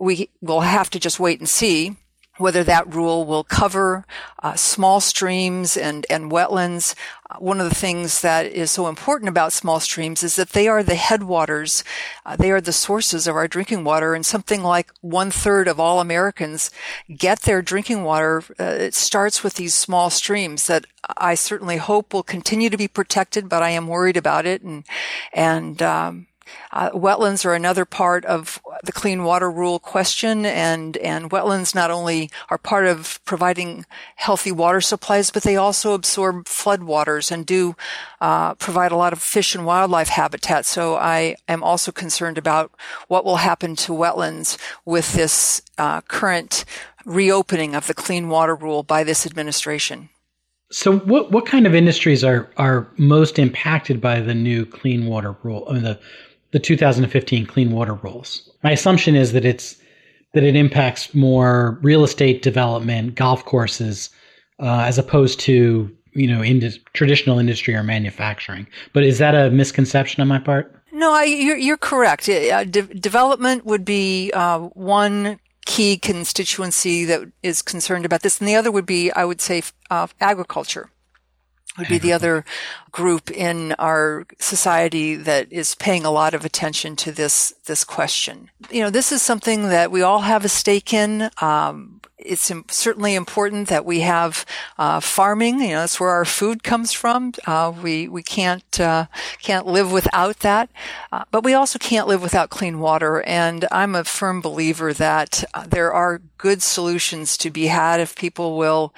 we 0.00 0.30
will 0.40 0.62
have 0.62 0.90
to 0.90 0.98
just 0.98 1.20
wait 1.20 1.38
and 1.38 1.48
see 1.48 1.96
whether 2.40 2.64
that 2.64 2.92
rule 2.92 3.26
will 3.26 3.44
cover 3.44 4.06
uh, 4.42 4.54
small 4.54 4.98
streams 4.98 5.76
and, 5.76 6.06
and 6.08 6.32
wetlands. 6.32 6.94
Uh, 7.28 7.36
one 7.38 7.60
of 7.60 7.68
the 7.68 7.74
things 7.74 8.22
that 8.22 8.46
is 8.46 8.70
so 8.70 8.88
important 8.88 9.28
about 9.28 9.52
small 9.52 9.78
streams 9.78 10.22
is 10.22 10.36
that 10.36 10.50
they 10.50 10.66
are 10.66 10.82
the 10.82 10.94
headwaters. 10.94 11.84
Uh, 12.24 12.36
they 12.36 12.50
are 12.50 12.60
the 12.60 12.72
sources 12.72 13.26
of 13.26 13.36
our 13.36 13.46
drinking 13.46 13.84
water, 13.84 14.14
and 14.14 14.24
something 14.24 14.62
like 14.62 14.90
one 15.02 15.30
third 15.30 15.68
of 15.68 15.78
all 15.78 16.00
Americans 16.00 16.70
get 17.14 17.40
their 17.40 17.60
drinking 17.60 18.04
water. 18.04 18.42
Uh, 18.58 18.64
it 18.64 18.94
starts 18.94 19.44
with 19.44 19.54
these 19.54 19.74
small 19.74 20.08
streams 20.08 20.66
that 20.66 20.86
I 21.18 21.34
certainly 21.34 21.76
hope 21.76 22.14
will 22.14 22.22
continue 22.22 22.70
to 22.70 22.78
be 22.78 22.88
protected, 22.88 23.50
but 23.50 23.62
I 23.62 23.70
am 23.70 23.86
worried 23.86 24.16
about 24.16 24.46
it, 24.46 24.62
and 24.62 24.84
and 25.34 25.82
um, 25.82 26.26
uh, 26.72 26.90
wetlands 26.90 27.44
are 27.44 27.54
another 27.54 27.84
part 27.84 28.24
of 28.24 28.60
the 28.82 28.92
clean 28.92 29.24
water 29.24 29.50
rule 29.50 29.78
question, 29.78 30.46
and 30.46 30.96
and 30.98 31.30
wetlands 31.30 31.74
not 31.74 31.90
only 31.90 32.30
are 32.48 32.58
part 32.58 32.86
of 32.86 33.20
providing 33.24 33.84
healthy 34.16 34.52
water 34.52 34.80
supplies, 34.80 35.30
but 35.30 35.42
they 35.42 35.56
also 35.56 35.94
absorb 35.94 36.44
floodwaters 36.44 37.30
and 37.30 37.46
do 37.46 37.76
uh, 38.20 38.54
provide 38.54 38.92
a 38.92 38.96
lot 38.96 39.12
of 39.12 39.22
fish 39.22 39.54
and 39.54 39.66
wildlife 39.66 40.08
habitat. 40.08 40.66
So 40.66 40.96
I 40.96 41.36
am 41.48 41.62
also 41.62 41.92
concerned 41.92 42.38
about 42.38 42.72
what 43.08 43.24
will 43.24 43.36
happen 43.36 43.76
to 43.76 43.92
wetlands 43.92 44.58
with 44.84 45.12
this 45.14 45.62
uh, 45.78 46.00
current 46.02 46.64
reopening 47.04 47.74
of 47.74 47.86
the 47.86 47.94
clean 47.94 48.28
water 48.28 48.54
rule 48.54 48.82
by 48.82 49.04
this 49.04 49.26
administration. 49.26 50.10
So, 50.72 50.98
what 51.00 51.32
what 51.32 51.46
kind 51.46 51.66
of 51.66 51.74
industries 51.74 52.22
are 52.22 52.48
are 52.56 52.88
most 52.96 53.38
impacted 53.38 54.00
by 54.00 54.20
the 54.20 54.34
new 54.34 54.64
clean 54.64 55.06
water 55.06 55.34
rule? 55.42 55.66
I 55.68 55.72
mean, 55.72 55.82
the 55.82 55.98
the 56.52 56.58
2015 56.58 57.46
clean 57.46 57.70
water 57.70 57.94
rules. 57.94 58.50
My 58.62 58.72
assumption 58.72 59.14
is 59.14 59.32
that 59.32 59.44
it's 59.44 59.76
that 60.32 60.44
it 60.44 60.54
impacts 60.54 61.12
more 61.14 61.78
real 61.82 62.04
estate 62.04 62.42
development, 62.42 63.16
golf 63.16 63.44
courses, 63.44 64.10
uh, 64.60 64.82
as 64.82 64.98
opposed 64.98 65.40
to 65.40 65.90
you 66.12 66.26
know 66.26 66.42
traditional 66.92 67.38
industry 67.38 67.74
or 67.74 67.82
manufacturing. 67.82 68.66
But 68.92 69.04
is 69.04 69.18
that 69.18 69.34
a 69.34 69.50
misconception 69.50 70.20
on 70.20 70.28
my 70.28 70.38
part? 70.38 70.74
No, 70.92 71.12
I, 71.12 71.24
you're, 71.24 71.56
you're 71.56 71.76
correct. 71.76 72.28
Uh, 72.28 72.64
de- 72.64 72.82
development 72.82 73.64
would 73.64 73.84
be 73.84 74.32
uh, 74.34 74.58
one 74.58 75.38
key 75.64 75.96
constituency 75.96 77.04
that 77.04 77.30
is 77.42 77.62
concerned 77.62 78.04
about 78.04 78.22
this, 78.22 78.40
and 78.40 78.48
the 78.48 78.56
other 78.56 78.72
would 78.72 78.86
be, 78.86 79.12
I 79.12 79.24
would 79.24 79.40
say, 79.40 79.62
uh, 79.88 80.08
agriculture 80.20 80.90
would 81.78 81.88
be 81.88 81.98
the 81.98 82.12
other 82.12 82.44
group 82.90 83.30
in 83.30 83.72
our 83.78 84.26
society 84.38 85.14
that 85.14 85.52
is 85.52 85.74
paying 85.76 86.04
a 86.04 86.10
lot 86.10 86.34
of 86.34 86.44
attention 86.44 86.96
to 86.96 87.12
this 87.12 87.54
this 87.66 87.84
question. 87.84 88.50
You 88.70 88.82
know, 88.82 88.90
this 88.90 89.12
is 89.12 89.22
something 89.22 89.68
that 89.68 89.90
we 89.90 90.02
all 90.02 90.20
have 90.20 90.44
a 90.44 90.48
stake 90.48 90.92
in. 90.92 91.30
Um, 91.40 92.00
it's 92.22 92.52
certainly 92.68 93.14
important 93.14 93.68
that 93.68 93.84
we 93.84 94.00
have 94.00 94.44
uh, 94.78 95.00
farming. 95.00 95.60
You 95.60 95.68
know, 95.68 95.80
that's 95.80 95.98
where 95.98 96.10
our 96.10 96.24
food 96.24 96.62
comes 96.62 96.92
from. 96.92 97.32
Uh, 97.46 97.72
we 97.82 98.08
we 98.08 98.22
can't 98.22 98.80
uh, 98.80 99.06
can't 99.40 99.66
live 99.66 99.90
without 99.90 100.40
that, 100.40 100.70
uh, 101.12 101.24
but 101.30 101.44
we 101.44 101.54
also 101.54 101.78
can't 101.78 102.08
live 102.08 102.22
without 102.22 102.50
clean 102.50 102.78
water. 102.78 103.22
And 103.22 103.66
I'm 103.70 103.94
a 103.94 104.04
firm 104.04 104.40
believer 104.40 104.92
that 104.94 105.44
uh, 105.54 105.64
there 105.66 105.92
are 105.92 106.20
good 106.36 106.62
solutions 106.62 107.36
to 107.38 107.50
be 107.50 107.66
had 107.66 108.00
if 108.00 108.16
people 108.16 108.58
will 108.58 108.94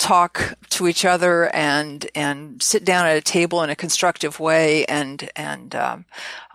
talk 0.00 0.56
to 0.70 0.88
each 0.88 1.04
other 1.04 1.54
and 1.54 2.08
and 2.14 2.60
sit 2.62 2.86
down 2.86 3.06
at 3.06 3.18
a 3.18 3.20
table 3.20 3.62
in 3.62 3.68
a 3.68 3.76
constructive 3.76 4.40
way 4.40 4.84
and 4.86 5.30
and 5.36 5.74
um, 5.74 6.06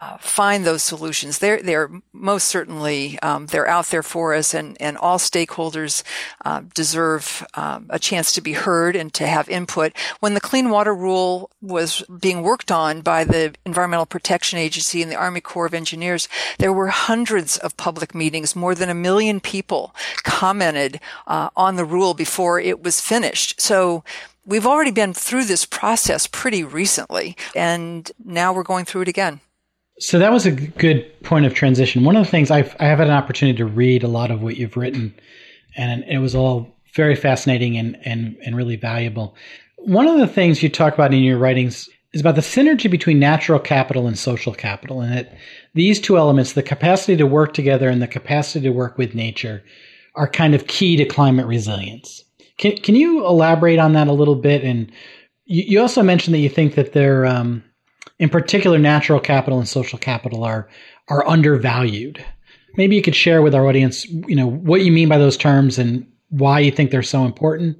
uh, 0.01 0.17
find 0.17 0.65
those 0.65 0.81
solutions. 0.81 1.37
They're 1.37 1.61
they're 1.61 1.91
most 2.11 2.47
certainly 2.47 3.19
um, 3.19 3.45
they're 3.45 3.67
out 3.67 3.85
there 3.87 4.01
for 4.01 4.33
us, 4.33 4.55
and 4.55 4.75
and 4.81 4.97
all 4.97 5.19
stakeholders 5.19 6.01
uh, 6.43 6.63
deserve 6.73 7.45
um, 7.53 7.85
a 7.89 7.99
chance 7.99 8.33
to 8.33 8.41
be 8.41 8.53
heard 8.53 8.95
and 8.95 9.13
to 9.13 9.27
have 9.27 9.47
input. 9.47 9.93
When 10.21 10.33
the 10.33 10.41
Clean 10.41 10.69
Water 10.71 10.95
Rule 10.95 11.51
was 11.61 12.03
being 12.19 12.41
worked 12.41 12.71
on 12.71 13.01
by 13.01 13.23
the 13.23 13.53
Environmental 13.63 14.07
Protection 14.07 14.57
Agency 14.57 15.03
and 15.03 15.11
the 15.11 15.15
Army 15.15 15.39
Corps 15.39 15.67
of 15.67 15.73
Engineers, 15.75 16.27
there 16.57 16.73
were 16.73 16.87
hundreds 16.87 17.57
of 17.57 17.77
public 17.77 18.15
meetings. 18.15 18.55
More 18.55 18.73
than 18.73 18.89
a 18.89 18.95
million 18.95 19.39
people 19.39 19.93
commented 20.23 20.99
uh, 21.27 21.49
on 21.55 21.75
the 21.75 21.85
rule 21.85 22.15
before 22.15 22.59
it 22.59 22.83
was 22.83 22.99
finished. 23.01 23.34
So 23.35 24.03
we've 24.45 24.65
already 24.65 24.91
been 24.91 25.13
through 25.13 25.45
this 25.45 25.65
process 25.65 26.27
pretty 26.27 26.63
recently, 26.63 27.35
and 27.55 28.11
now 28.23 28.53
we're 28.53 28.63
going 28.63 28.85
through 28.85 29.01
it 29.01 29.07
again. 29.07 29.41
So 29.99 30.19
that 30.19 30.31
was 30.31 30.45
a 30.45 30.51
good 30.51 31.05
point 31.23 31.45
of 31.45 31.53
transition. 31.53 32.03
One 32.03 32.17
of 32.17 32.25
the 32.25 32.31
things 32.31 32.51
I've, 32.51 32.75
I 32.79 32.85
have 32.85 32.99
had 32.99 33.07
an 33.07 33.13
opportunity 33.13 33.57
to 33.59 33.65
read 33.65 34.03
a 34.03 34.09
lot 34.09 34.29
of 34.29 34.41
what 34.41 34.57
you've 34.57 34.75
written, 34.75 35.13
and 35.77 36.03
it 36.03 36.17
was 36.17 36.35
all 36.35 36.75
very 36.95 37.15
fascinating 37.15 37.77
and, 37.77 37.97
and, 38.05 38.35
and 38.45 38.57
really 38.57 38.75
valuable. 38.75 39.35
One 39.77 40.07
of 40.07 40.19
the 40.19 40.27
things 40.27 40.61
you 40.61 40.69
talk 40.69 40.93
about 40.93 41.13
in 41.13 41.23
your 41.23 41.37
writings 41.37 41.87
is 42.11 42.21
about 42.21 42.35
the 42.35 42.41
synergy 42.41 42.91
between 42.91 43.19
natural 43.19 43.59
capital 43.59 44.05
and 44.05 44.19
social 44.19 44.53
capital, 44.53 44.99
and 44.99 45.15
that 45.15 45.37
these 45.75 45.99
two 45.99 46.17
elements, 46.17 46.53
the 46.53 46.63
capacity 46.63 47.15
to 47.15 47.25
work 47.25 47.53
together 47.53 47.87
and 47.87 48.01
the 48.01 48.07
capacity 48.07 48.63
to 48.65 48.71
work 48.71 48.97
with 48.97 49.15
nature, 49.15 49.63
are 50.15 50.27
kind 50.27 50.53
of 50.53 50.67
key 50.67 50.97
to 50.97 51.05
climate 51.05 51.45
resilience. 51.45 52.24
Can, 52.57 52.77
can 52.77 52.95
you 52.95 53.25
elaborate 53.25 53.79
on 53.79 53.93
that 53.93 54.07
a 54.07 54.13
little 54.13 54.35
bit? 54.35 54.63
And 54.63 54.91
you, 55.45 55.63
you 55.67 55.81
also 55.81 56.03
mentioned 56.03 56.33
that 56.33 56.39
you 56.39 56.49
think 56.49 56.75
that 56.75 56.93
they're 56.93 57.25
um, 57.25 57.63
in 58.19 58.29
particular, 58.29 58.77
natural 58.77 59.19
capital 59.19 59.59
and 59.59 59.67
social 59.67 59.99
capital 59.99 60.43
are 60.43 60.69
are 61.09 61.27
undervalued. 61.27 62.23
Maybe 62.77 62.95
you 62.95 63.01
could 63.01 63.15
share 63.15 63.41
with 63.41 63.55
our 63.55 63.67
audience, 63.67 64.05
you 64.05 64.35
know, 64.35 64.47
what 64.47 64.81
you 64.81 64.91
mean 64.91 65.09
by 65.09 65.17
those 65.17 65.37
terms 65.37 65.77
and 65.77 66.07
why 66.29 66.59
you 66.59 66.71
think 66.71 66.91
they're 66.91 67.03
so 67.03 67.25
important. 67.25 67.77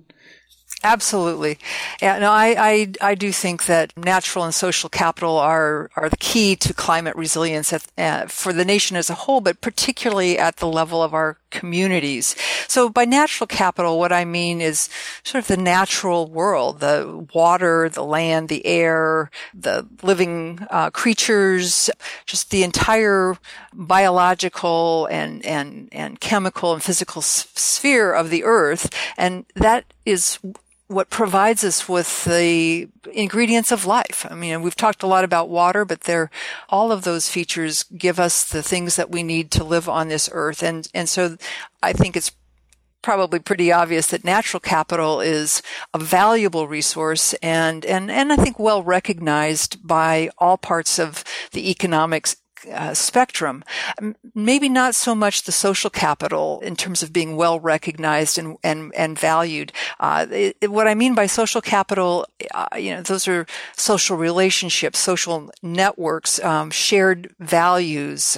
Absolutely. 0.86 1.58
Yeah, 2.00 2.20
no, 2.20 2.32
I, 2.32 2.56
I, 2.60 2.92
I, 3.02 3.16
do 3.16 3.32
think 3.32 3.66
that 3.66 3.92
natural 3.98 4.46
and 4.46 4.54
social 4.54 4.88
capital 4.88 5.36
are, 5.40 5.90
are 5.96 6.10
the 6.10 6.18
key 6.18 6.56
to 6.58 6.76
climate 6.76 7.16
resilience 7.16 7.74
at, 7.74 7.88
uh, 7.98 8.28
for 8.28 8.54
the 8.54 8.64
nation 8.64 8.96
as 8.96 9.10
a 9.10 9.16
whole, 9.16 9.42
but 9.42 9.62
particularly 9.62 10.38
at 10.38 10.58
the 10.58 10.68
level 10.68 11.02
of 11.02 11.16
our 11.16 11.40
communities. 11.50 12.36
So 12.68 12.88
by 12.88 13.04
natural 13.06 13.48
capital, 13.48 13.98
what 13.98 14.12
I 14.12 14.26
mean 14.26 14.62
is 14.62 14.88
sort 15.24 15.44
of 15.44 15.48
the 15.48 15.58
natural 15.58 16.28
world, 16.30 16.82
the 16.82 17.26
water, 17.34 17.90
the 17.90 18.04
land, 18.04 18.50
the 18.50 18.64
air, 18.64 19.32
the 19.56 19.88
living 20.04 20.68
uh, 20.70 20.92
creatures, 20.92 21.90
just 22.28 22.52
the 22.52 22.62
entire 22.62 23.38
biological 23.74 25.08
and, 25.10 25.44
and, 25.44 25.90
and 25.92 26.20
chemical 26.20 26.74
and 26.74 26.84
physical 26.84 27.22
s- 27.22 27.48
sphere 27.56 28.14
of 28.14 28.30
the 28.30 28.44
earth. 28.44 28.94
And 29.18 29.48
that 29.56 29.86
is 30.06 30.38
what 30.88 31.10
provides 31.10 31.64
us 31.64 31.90
with 31.90 32.26
the 32.26 32.88
ingredients 33.12 33.72
of 33.72 33.86
life. 33.86 34.26
I 34.30 34.36
mean, 34.36 34.62
we've 34.62 34.76
talked 34.76 35.02
a 35.02 35.08
lot 35.08 35.24
about 35.24 35.50
water, 35.50 35.84
but 35.84 36.02
there, 36.02 36.30
all 36.70 36.92
of 36.92 37.04
those 37.04 37.28
features 37.28 37.84
give 37.98 38.20
us 38.20 38.44
the 38.44 38.62
things 38.62 38.96
that 38.96 39.10
we 39.10 39.24
need 39.24 39.50
to 39.52 39.64
live 39.64 39.90
on 39.90 40.10
this 40.10 40.30
earth. 40.32 40.62
And, 40.62 40.88
and 40.94 41.10
so 41.10 41.38
I 41.82 41.94
think 41.94 42.16
it's 42.16 42.32
probably 43.02 43.40
pretty 43.40 43.72
obvious 43.72 44.08
that 44.08 44.24
natural 44.24 44.60
capital 44.60 45.22
is 45.22 45.62
a 45.94 46.00
valuable 46.00 46.68
resource 46.68 47.34
and, 47.36 47.86
and, 47.86 48.10
and 48.10 48.34
I 48.34 48.36
think 48.36 48.58
well 48.58 48.82
recognized 48.82 49.86
by 49.86 50.30
all 50.40 50.58
parts 50.58 50.98
of 51.00 51.24
the 51.52 51.70
economics 51.70 52.36
uh, 52.72 52.94
spectrum. 52.94 53.64
Maybe 54.34 54.70
not 54.70 54.96
so 54.96 55.16
much 55.16 55.44
the 55.44 55.52
social 55.52 55.90
capital 55.90 56.60
in 56.62 56.76
terms 56.76 57.04
of 57.04 57.14
being 57.14 57.36
well 57.36 57.60
recognized 57.60 58.38
and 58.38 58.58
and, 58.64 58.94
and 58.96 59.18
valued. 59.18 59.72
Uh, 60.00 60.26
it, 60.30 60.72
what 60.72 60.88
I 60.88 60.96
mean 60.96 61.16
by 61.16 61.26
social 61.28 61.62
capital, 61.62 62.26
uh, 62.54 62.68
you 62.78 62.96
know, 62.96 63.02
those 63.02 63.28
are 63.28 63.46
social 63.76 64.18
relationships, 64.18 65.00
social 65.00 65.50
networks, 65.62 66.44
um, 66.44 66.72
shared 66.72 67.34
values, 67.40 68.38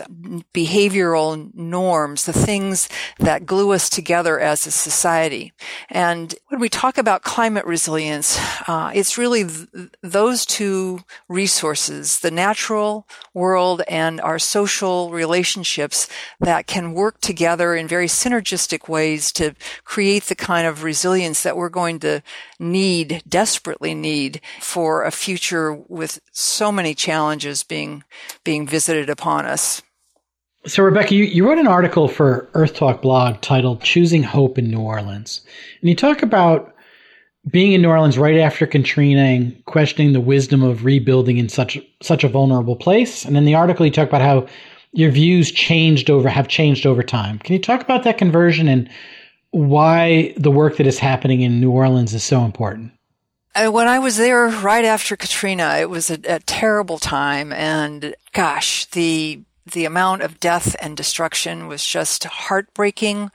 behavioral 0.53 1.53
norms, 1.53 2.25
the 2.25 2.33
things 2.33 2.89
that 3.19 3.45
glue 3.45 3.71
us 3.71 3.89
together 3.89 4.39
as 4.39 4.67
a 4.67 4.71
society. 4.71 5.53
And 5.89 6.33
when 6.47 6.59
we 6.59 6.69
talk 6.69 6.97
about 6.97 7.23
climate 7.23 7.65
resilience, 7.65 8.39
uh, 8.67 8.91
it's 8.93 9.17
really 9.17 9.45
th- 9.45 9.89
those 10.01 10.45
two 10.45 10.99
resources, 11.27 12.19
the 12.19 12.31
natural 12.31 13.07
world 13.33 13.81
and 13.87 14.16
our 14.21 14.39
social 14.39 15.11
relationships 15.11 16.07
that 16.39 16.67
can 16.67 16.93
work 16.93 17.19
together 17.21 17.75
in 17.75 17.87
very 17.87 18.07
synergistic 18.07 18.87
ways 18.87 19.31
to 19.33 19.55
create 19.83 20.23
the 20.23 20.35
kind 20.35 20.67
of 20.67 20.83
resilience 20.83 21.43
that 21.43 21.57
we're 21.57 21.69
going 21.69 21.99
to 21.99 22.21
need, 22.59 23.23
desperately 23.27 23.93
need 23.93 24.41
for 24.59 25.03
a 25.03 25.11
future 25.11 25.73
with 25.73 26.19
so 26.31 26.71
many 26.71 26.93
challenges 26.93 27.63
being, 27.63 28.03
being 28.43 28.67
visited 28.67 29.09
upon 29.09 29.45
us. 29.45 29.81
So, 30.65 30.83
Rebecca, 30.83 31.15
you, 31.15 31.23
you 31.23 31.47
wrote 31.47 31.59
an 31.59 31.67
article 31.67 32.09
for 32.09 32.49
Earth 32.53 32.73
Talk 32.73 33.01
blog 33.01 33.39
titled 33.41 33.81
Choosing 33.81 34.23
Hope 34.23 34.57
in 34.57 34.69
New 34.69 34.81
Orleans. 34.81 35.41
And 35.81 35.89
you 35.89 35.95
talk 35.95 36.21
about 36.21 36.73
being 37.49 37.73
in 37.73 37.81
New 37.81 37.89
Orleans 37.89 38.17
right 38.17 38.37
after 38.37 38.67
Katrina 38.67 39.21
and 39.21 39.65
questioning 39.65 40.13
the 40.13 40.19
wisdom 40.19 40.63
of 40.63 40.85
rebuilding 40.85 41.37
in 41.37 41.49
such 41.49 41.77
such 42.01 42.23
a 42.23 42.29
vulnerable 42.29 42.75
place. 42.75 43.25
And 43.25 43.37
in 43.37 43.45
the 43.45 43.55
article, 43.55 43.85
you 43.85 43.91
talk 43.91 44.07
about 44.07 44.21
how 44.21 44.47
your 44.93 45.11
views 45.11 45.51
changed 45.51 46.09
over 46.09 46.29
have 46.29 46.47
changed 46.47 46.85
over 46.85 47.03
time. 47.03 47.39
Can 47.39 47.53
you 47.53 47.61
talk 47.61 47.81
about 47.81 48.03
that 48.03 48.17
conversion 48.17 48.67
and 48.67 48.89
why 49.51 50.33
the 50.37 50.51
work 50.51 50.77
that 50.77 50.87
is 50.87 50.99
happening 50.99 51.41
in 51.41 51.59
New 51.59 51.71
Orleans 51.71 52.13
is 52.13 52.23
so 52.23 52.43
important? 52.43 52.91
Uh, 53.55 53.71
when 53.71 53.87
I 53.87 53.99
was 53.99 54.17
there 54.17 54.47
right 54.47 54.85
after 54.85 55.15
Katrina, 55.15 55.77
it 55.79 55.89
was 55.89 56.09
a, 56.09 56.19
a 56.27 56.39
terrible 56.39 56.99
time, 56.99 57.51
and 57.53 58.15
gosh, 58.33 58.85
the 58.85 59.41
the 59.65 59.85
amount 59.85 60.21
of 60.21 60.39
death 60.39 60.75
and 60.79 60.95
destruction 60.95 61.67
was 61.67 61.85
just 61.85 62.23
heartbreaking. 62.23 63.31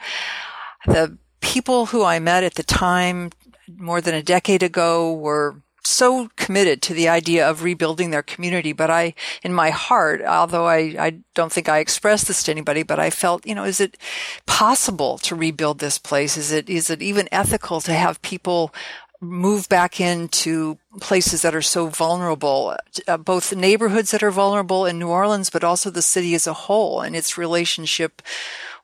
The 0.86 1.18
people 1.40 1.86
who 1.86 2.04
I 2.04 2.18
met 2.20 2.44
at 2.44 2.54
the 2.54 2.62
time 2.62 3.30
more 3.68 4.00
than 4.00 4.14
a 4.14 4.22
decade 4.22 4.62
ago 4.62 5.12
were 5.12 5.56
so 5.84 6.30
committed 6.36 6.80
to 6.80 6.94
the 6.94 7.08
idea 7.08 7.48
of 7.48 7.62
rebuilding 7.62 8.10
their 8.10 8.22
community. 8.22 8.72
But 8.72 8.90
I, 8.90 9.14
in 9.42 9.52
my 9.52 9.70
heart, 9.70 10.22
although 10.22 10.66
I, 10.66 10.94
I 10.98 11.18
don't 11.34 11.52
think 11.52 11.68
I 11.68 11.78
expressed 11.78 12.28
this 12.28 12.42
to 12.44 12.52
anybody, 12.52 12.82
but 12.82 13.00
I 13.00 13.10
felt, 13.10 13.46
you 13.46 13.54
know, 13.54 13.64
is 13.64 13.80
it 13.80 13.98
possible 14.46 15.18
to 15.18 15.34
rebuild 15.34 15.80
this 15.80 15.98
place? 15.98 16.36
Is 16.36 16.52
it, 16.52 16.70
is 16.70 16.88
it 16.88 17.02
even 17.02 17.28
ethical 17.32 17.80
to 17.80 17.92
have 17.92 18.22
people 18.22 18.72
move 19.20 19.68
back 19.68 20.00
into 20.00 20.78
places 21.00 21.42
that 21.42 21.54
are 21.54 21.62
so 21.62 21.86
vulnerable, 21.86 22.76
uh, 23.06 23.16
both 23.16 23.54
neighborhoods 23.54 24.10
that 24.10 24.22
are 24.22 24.32
vulnerable 24.32 24.84
in 24.84 24.98
New 24.98 25.08
Orleans, 25.08 25.48
but 25.48 25.62
also 25.62 25.90
the 25.90 26.02
city 26.02 26.34
as 26.34 26.46
a 26.46 26.52
whole 26.52 27.00
and 27.00 27.14
its 27.14 27.38
relationship 27.38 28.20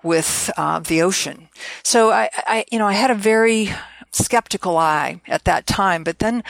with 0.02 0.48
uh, 0.56 0.78
the 0.78 1.02
ocean. 1.02 1.48
So 1.82 2.12
I, 2.12 2.30
I, 2.46 2.64
you 2.70 2.78
know, 2.78 2.86
I 2.86 2.92
had 2.92 3.10
a 3.10 3.16
very 3.16 3.70
skeptical 4.18 4.76
eye 4.76 5.20
at 5.26 5.44
that 5.44 5.66
time. 5.66 6.04
But 6.04 6.18
then 6.18 6.42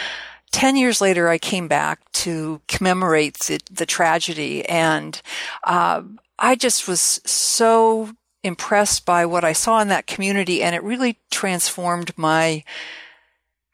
10 0.50 0.76
years 0.76 1.00
later, 1.00 1.28
I 1.28 1.38
came 1.38 1.68
back 1.68 2.10
to 2.12 2.60
commemorate 2.68 3.38
the, 3.40 3.60
the 3.70 3.86
tragedy 3.86 4.66
and, 4.68 5.20
uh, 5.64 6.02
I 6.38 6.54
just 6.54 6.86
was 6.86 7.20
so 7.24 8.10
impressed 8.44 9.04
by 9.04 9.26
what 9.26 9.44
I 9.44 9.52
saw 9.52 9.80
in 9.80 9.88
that 9.88 10.06
community 10.06 10.62
and 10.62 10.74
it 10.74 10.82
really 10.82 11.18
transformed 11.30 12.16
my 12.16 12.62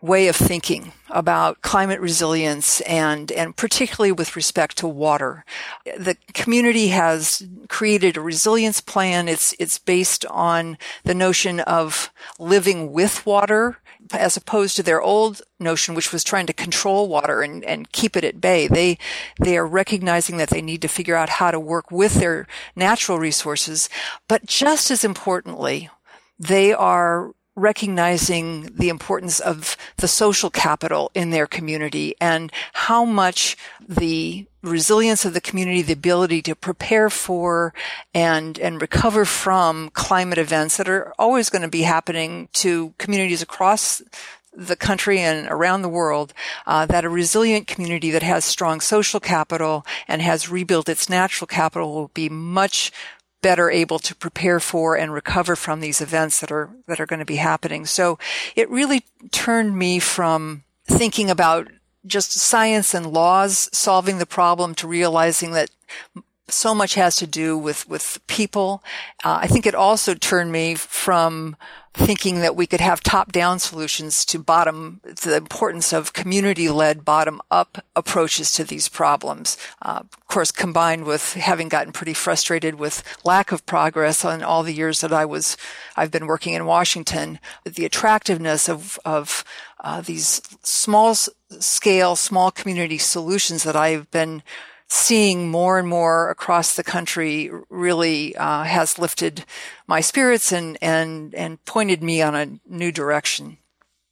way 0.05 0.29
of 0.29 0.37
thinking 0.37 0.93
about 1.09 1.63
climate 1.63 1.99
resilience 1.99 2.83
and, 2.83 3.33
and 3.33 3.57
particularly 3.57 4.13
with 4.13 4.37
respect 4.37 4.77
to 4.77 4.87
water. 4.87 5.47
The 5.85 6.19
community 6.35 6.89
has 6.89 7.43
created 7.69 8.19
a 8.19 8.21
resilience 8.21 8.83
plan. 8.83 9.29
It's, 9.29 9.55
it's 9.59 9.79
based 9.79 10.27
on 10.27 10.77
the 11.05 11.15
notion 11.15 11.61
of 11.61 12.13
living 12.39 12.93
with 12.93 13.25
water 13.25 13.79
as 14.13 14.37
opposed 14.37 14.77
to 14.77 14.83
their 14.83 15.01
old 15.01 15.43
notion, 15.59 15.95
which 15.95 16.13
was 16.13 16.25
trying 16.25 16.47
to 16.47 16.53
control 16.53 17.09
water 17.09 17.43
and, 17.43 17.65
and 17.65 17.93
keep 17.93 18.17
it 18.17 18.25
at 18.25 18.41
bay. 18.41 18.67
They, 18.67 18.99
they 19.41 19.57
are 19.57 19.67
recognizing 19.67 20.37
that 20.37 20.51
they 20.51 20.63
need 20.63 20.83
to 20.83 20.89
figure 20.89 21.17
out 21.17 21.29
how 21.29 21.51
to 21.51 21.61
work 21.61 21.91
with 21.91 22.15
their 22.15 22.47
natural 22.77 23.19
resources. 23.19 23.89
But 24.29 24.47
just 24.47 24.91
as 24.91 25.05
importantly, 25.05 25.91
they 26.39 26.73
are 26.73 27.33
recognizing 27.57 28.71
the 28.75 28.89
importance 28.89 29.39
of 29.39 29.77
the 29.97 30.09
social 30.09 30.51
capital 30.51 31.11
in 31.15 31.31
their 31.31 31.47
community 31.47 32.15
and 32.21 32.53
how 32.73 33.05
much 33.05 33.57
the 33.89 34.47
resilience 34.63 35.25
of 35.25 35.35
the 35.35 35.41
community, 35.41 35.83
the 35.83 35.93
ability 35.93 36.43
to 36.43 36.55
prepare 36.57 37.11
for 37.11 37.73
and, 38.13 38.59
and 38.59 38.81
recover 38.81 39.25
from 39.25 39.91
climate 39.91 40.39
events 40.39 40.77
that 40.77 40.89
are 40.89 41.13
always 41.19 41.51
going 41.51 41.63
to 41.63 41.69
be 41.69 41.83
happening 41.83 42.49
to 42.53 42.95
communities 42.99 43.43
across 43.43 44.03
the 44.57 44.77
country 44.77 45.19
and 45.19 45.49
around 45.49 45.83
the 45.83 45.89
world, 45.89 46.33
uh, 46.67 46.87
that 46.87 47.05
a 47.05 47.09
resilient 47.09 47.67
community 47.67 48.11
that 48.11 48.23
has 48.23 48.45
strong 48.45 48.81
social 48.81 49.21
capital 49.21 49.85
and 50.07 50.23
has 50.23 50.49
rebuilt 50.49 50.89
its 50.89 51.09
natural 51.09 51.47
capital 51.47 51.93
will 51.93 52.11
be 52.15 52.29
much 52.29 52.93
better 53.45 53.71
able 53.71 53.99
to 53.99 54.15
prepare 54.15 54.59
for 54.59 54.97
and 54.97 55.13
recover 55.13 55.55
from 55.55 55.81
these 55.81 56.01
events 56.01 56.41
that 56.41 56.51
are 56.51 56.71
that 56.87 56.99
are 56.99 57.05
going 57.05 57.19
to 57.19 57.27
be 57.27 57.37
happening. 57.37 57.85
So 57.85 58.19
it 58.57 58.71
really 58.71 59.05
turned 59.33 59.77
me 59.77 59.99
from 59.99 60.65
thinking 60.87 61.29
about 61.29 61.69
just 62.07 62.33
science 62.33 62.95
and 62.95 63.13
laws 63.13 63.69
solving 63.71 64.17
the 64.17 64.25
problem 64.25 64.75
to 64.77 64.89
realizing 64.89 65.53
that 65.53 65.69
so 66.49 66.75
much 66.75 66.95
has 66.95 67.17
to 67.17 67.27
do 67.27 67.57
with 67.57 67.89
with 67.89 68.19
people. 68.27 68.83
Uh, 69.25 69.39
I 69.43 69.47
think 69.47 69.67
it 69.67 69.75
also 69.75 70.15
turned 70.15 70.53
me 70.53 70.75
from 70.75 71.57
thinking 71.95 72.41
that 72.41 72.57
we 72.57 72.67
could 72.67 72.81
have 72.81 73.01
top-down 73.01 73.61
solutions 73.61 74.25
to 74.25 74.37
bottom 74.37 75.01
the 75.05 75.37
importance 75.37 75.93
of 75.93 76.13
community-led 76.13 77.05
bottom-up 77.05 77.85
approaches 77.95 78.51
to 78.51 78.65
these 78.65 78.89
problems. 78.89 79.57
Uh, 79.81 80.01
of 80.03 80.27
course, 80.27 80.51
combined 80.51 81.05
with 81.05 81.35
having 81.35 81.69
gotten 81.69 81.93
pretty 81.93 82.13
frustrated 82.13 82.81
with 82.81 83.05
lack 83.23 83.53
of 83.53 83.65
progress 83.65 84.25
on 84.25 84.43
all 84.43 84.65
the 84.65 84.75
years 84.75 85.01
that 85.03 85.13
I 85.13 85.25
was 85.25 85.57
I've 85.97 86.11
been 86.11 86.27
working 86.27 86.55
in 86.55 86.67
Washington, 86.67 87.39
the 87.65 87.85
attractiveness 87.85 88.69
of 88.69 88.99
of 89.05 89.45
uh, 89.81 90.01
these 90.01 90.43
small 90.63 91.15
scale, 91.61 92.17
small 92.17 92.51
community 92.51 92.99
solutions 92.99 93.63
that 93.63 93.77
I've 93.77 94.11
been 94.11 94.43
seeing 94.89 95.51
more 95.51 95.79
and 95.79 95.89
more 95.89 96.31
across 96.31 96.77
the 96.77 96.85
country 96.85 97.51
really 97.71 98.37
uh, 98.37 98.65
has 98.65 98.99
lifted 98.99 99.45
my 99.87 100.01
spirits 100.01 100.53
and 100.53 100.79
and 100.81 101.35
and 101.35 101.65
pointed 101.65 102.03
me 102.03 102.23
on 102.23 102.35
a 102.35 102.59
new 102.67 102.93
direction. 102.93 103.59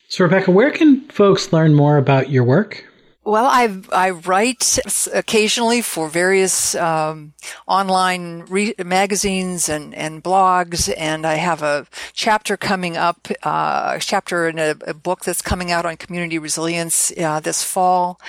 So, 0.08 0.24
Rebecca, 0.24 0.50
where 0.50 0.70
can 0.70 1.08
folks 1.08 1.52
learn 1.52 1.74
more 1.74 1.96
about 1.96 2.30
your 2.30 2.44
work? 2.44 2.85
Well, 3.24 3.46
I 3.46 3.80
I 3.92 4.11
write 4.11 4.80
occasionally 5.14 5.80
for 5.80 6.08
various 6.08 6.74
um, 6.74 7.35
online 7.68 8.40
re- 8.48 8.74
magazines 8.85 9.68
and, 9.68 9.94
and 9.94 10.24
blogs, 10.24 10.92
and 10.96 11.24
I 11.24 11.35
have 11.35 11.62
a 11.62 11.87
chapter 12.14 12.56
coming 12.56 12.96
up, 12.96 13.28
uh, 13.44 13.92
a 13.94 14.00
chapter 14.00 14.48
in 14.48 14.58
a, 14.58 14.74
a, 14.88 14.94
book 14.94 15.24
that's 15.24 15.40
coming 15.40 15.70
out 15.70 15.87
on 15.87 15.96
community 15.98 16.40
resilience 16.40 17.12
uh, 17.16 17.38
this 17.38 17.62
fall 17.62 18.20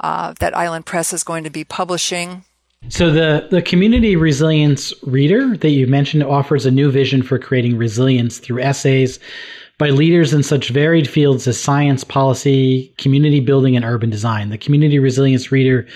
uh, 0.00 0.34
that 0.40 0.54
Island 0.54 0.84
Press 0.84 1.14
is 1.14 1.24
going 1.24 1.44
to 1.44 1.50
be 1.50 1.64
publishing. 1.64 2.44
So 2.90 3.10
the 3.10 3.48
the 3.50 3.62
community 3.62 4.16
resilience 4.16 4.92
reader 5.02 5.56
that 5.56 5.70
you 5.70 5.86
mentioned 5.86 6.24
offers 6.24 6.66
a 6.66 6.70
new 6.70 6.90
vision 6.90 7.22
for 7.22 7.38
creating 7.38 7.78
resilience 7.78 8.38
through 8.38 8.60
essays 8.60 9.18
by 9.82 9.90
leaders 9.90 10.32
in 10.32 10.44
such 10.44 10.68
varied 10.68 11.10
fields 11.10 11.48
as 11.48 11.60
science, 11.60 12.04
policy, 12.04 12.94
community 12.98 13.40
building, 13.40 13.74
and 13.74 13.84
urban 13.84 14.10
design. 14.10 14.48
The 14.48 14.56
Community 14.56 15.00
Resilience 15.00 15.50
Reader 15.50 15.88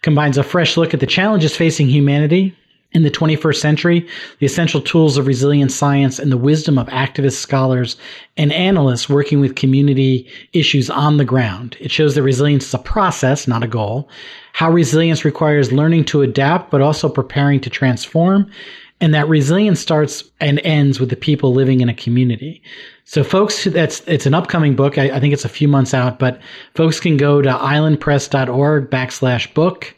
combines 0.00 0.38
a 0.38 0.42
fresh 0.42 0.78
look 0.78 0.94
at 0.94 1.00
the 1.00 1.06
challenges 1.06 1.54
facing 1.54 1.86
humanity 1.86 2.56
in 2.92 3.02
the 3.02 3.10
21st 3.10 3.56
century, 3.56 4.08
the 4.38 4.46
essential 4.46 4.80
tools 4.80 5.18
of 5.18 5.26
resilient 5.26 5.70
science, 5.70 6.18
and 6.18 6.32
the 6.32 6.38
wisdom 6.38 6.78
of 6.78 6.86
activists, 6.86 7.32
scholars, 7.32 7.98
and 8.38 8.54
analysts 8.54 9.10
working 9.10 9.38
with 9.38 9.54
community 9.54 10.26
issues 10.54 10.88
on 10.88 11.18
the 11.18 11.24
ground. 11.26 11.76
It 11.78 11.90
shows 11.90 12.14
that 12.14 12.22
resilience 12.22 12.68
is 12.68 12.72
a 12.72 12.78
process, 12.78 13.46
not 13.46 13.62
a 13.62 13.68
goal, 13.68 14.08
how 14.54 14.70
resilience 14.70 15.26
requires 15.26 15.72
learning 15.72 16.06
to 16.06 16.22
adapt, 16.22 16.70
but 16.70 16.80
also 16.80 17.10
preparing 17.10 17.60
to 17.60 17.68
transform, 17.68 18.50
and 19.00 19.14
that 19.14 19.28
resilience 19.28 19.80
starts 19.80 20.24
and 20.40 20.60
ends 20.60 20.98
with 20.98 21.10
the 21.10 21.16
people 21.16 21.52
living 21.52 21.80
in 21.80 21.88
a 21.88 21.94
community. 21.94 22.62
So 23.04 23.22
folks, 23.22 23.64
that's, 23.64 24.00
it's 24.06 24.26
an 24.26 24.34
upcoming 24.34 24.74
book. 24.74 24.98
I, 24.98 25.10
I, 25.10 25.20
think 25.20 25.32
it's 25.32 25.44
a 25.44 25.50
few 25.50 25.68
months 25.68 25.94
out, 25.94 26.18
but 26.18 26.40
folks 26.74 26.98
can 26.98 27.16
go 27.16 27.42
to 27.42 27.50
islandpress.org 27.50 28.90
backslash 28.90 29.52
book 29.54 29.94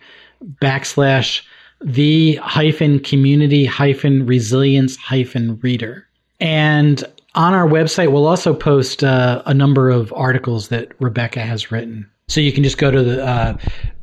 backslash 0.61 1.43
the 1.81 2.37
hyphen 2.37 2.99
community 3.01 3.65
hyphen 3.65 4.27
resilience 4.27 4.97
hyphen 4.97 5.59
reader. 5.61 6.07
And 6.41 7.03
on 7.35 7.55
our 7.55 7.67
website, 7.67 8.13
we'll 8.13 8.27
also 8.27 8.53
post 8.53 9.05
uh, 9.05 9.43
a 9.47 9.55
number 9.55 9.91
of 9.91 10.13
articles 10.13 10.69
that 10.69 10.93
Rebecca 11.01 11.41
has 11.41 11.71
written. 11.71 12.09
So 12.27 12.41
you 12.41 12.53
can 12.53 12.65
just 12.65 12.79
go 12.79 12.91
to 12.91 13.03
the 13.03 13.25
uh, 13.25 13.57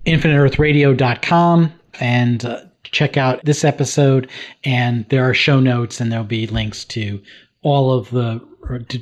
infiniteearthradio.com 0.06 1.74
and 2.00 2.46
uh, 2.46 2.62
check 2.96 3.18
out 3.18 3.44
this 3.44 3.64
episode. 3.64 4.30
And 4.64 5.08
there 5.10 5.30
are 5.30 5.34
show 5.34 5.60
notes 5.60 6.00
and 6.00 6.12
there'll 6.12 6.26
be 6.26 6.48
links 6.48 6.86
to 6.86 7.22
all 7.62 7.92
of 7.92 8.10
the 8.10 8.42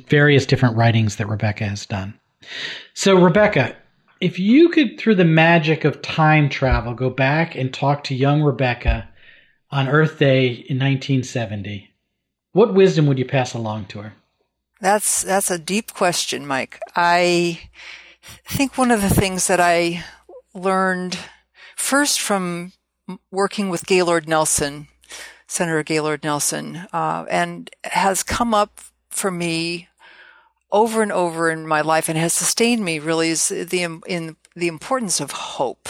various 0.08 0.44
different 0.44 0.76
writings 0.76 1.16
that 1.16 1.28
Rebecca 1.28 1.64
has 1.64 1.86
done. 1.86 2.18
So, 2.92 3.14
Rebecca, 3.14 3.76
if 4.20 4.38
you 4.38 4.68
could, 4.68 4.98
through 4.98 5.14
the 5.14 5.24
magic 5.24 5.84
of 5.84 6.02
time 6.02 6.48
travel, 6.48 6.94
go 6.94 7.08
back 7.08 7.54
and 7.54 7.72
talk 7.72 8.04
to 8.04 8.14
young 8.14 8.42
Rebecca 8.42 9.08
on 9.70 9.88
Earth 9.88 10.18
Day 10.18 10.46
in 10.46 10.78
1970, 10.78 11.90
what 12.52 12.74
wisdom 12.74 13.06
would 13.06 13.18
you 13.18 13.24
pass 13.24 13.54
along 13.54 13.86
to 13.86 14.00
her? 14.00 14.12
That's 14.80 15.22
that's 15.22 15.50
a 15.50 15.58
deep 15.58 15.94
question, 15.94 16.46
Mike. 16.46 16.78
I 16.94 17.70
think 18.44 18.76
one 18.76 18.90
of 18.90 19.00
the 19.00 19.08
things 19.08 19.46
that 19.46 19.60
I 19.60 20.04
learned 20.52 21.18
first 21.76 22.20
from 22.20 22.72
working 23.30 23.68
with 23.68 23.86
Gaylord 23.86 24.28
Nelson, 24.28 24.88
Senator 25.46 25.82
Gaylord 25.82 26.24
Nelson, 26.24 26.86
uh, 26.92 27.26
and 27.30 27.70
has 27.84 28.22
come 28.22 28.54
up 28.54 28.80
for 29.10 29.30
me 29.30 29.88
over 30.72 31.02
and 31.02 31.12
over 31.12 31.50
in 31.50 31.66
my 31.66 31.80
life 31.80 32.08
and 32.08 32.18
has 32.18 32.32
sustained 32.32 32.84
me 32.84 32.98
really 32.98 33.28
is 33.28 33.48
the 33.48 34.00
in 34.06 34.36
the 34.56 34.68
importance 34.68 35.20
of 35.20 35.30
hope 35.30 35.88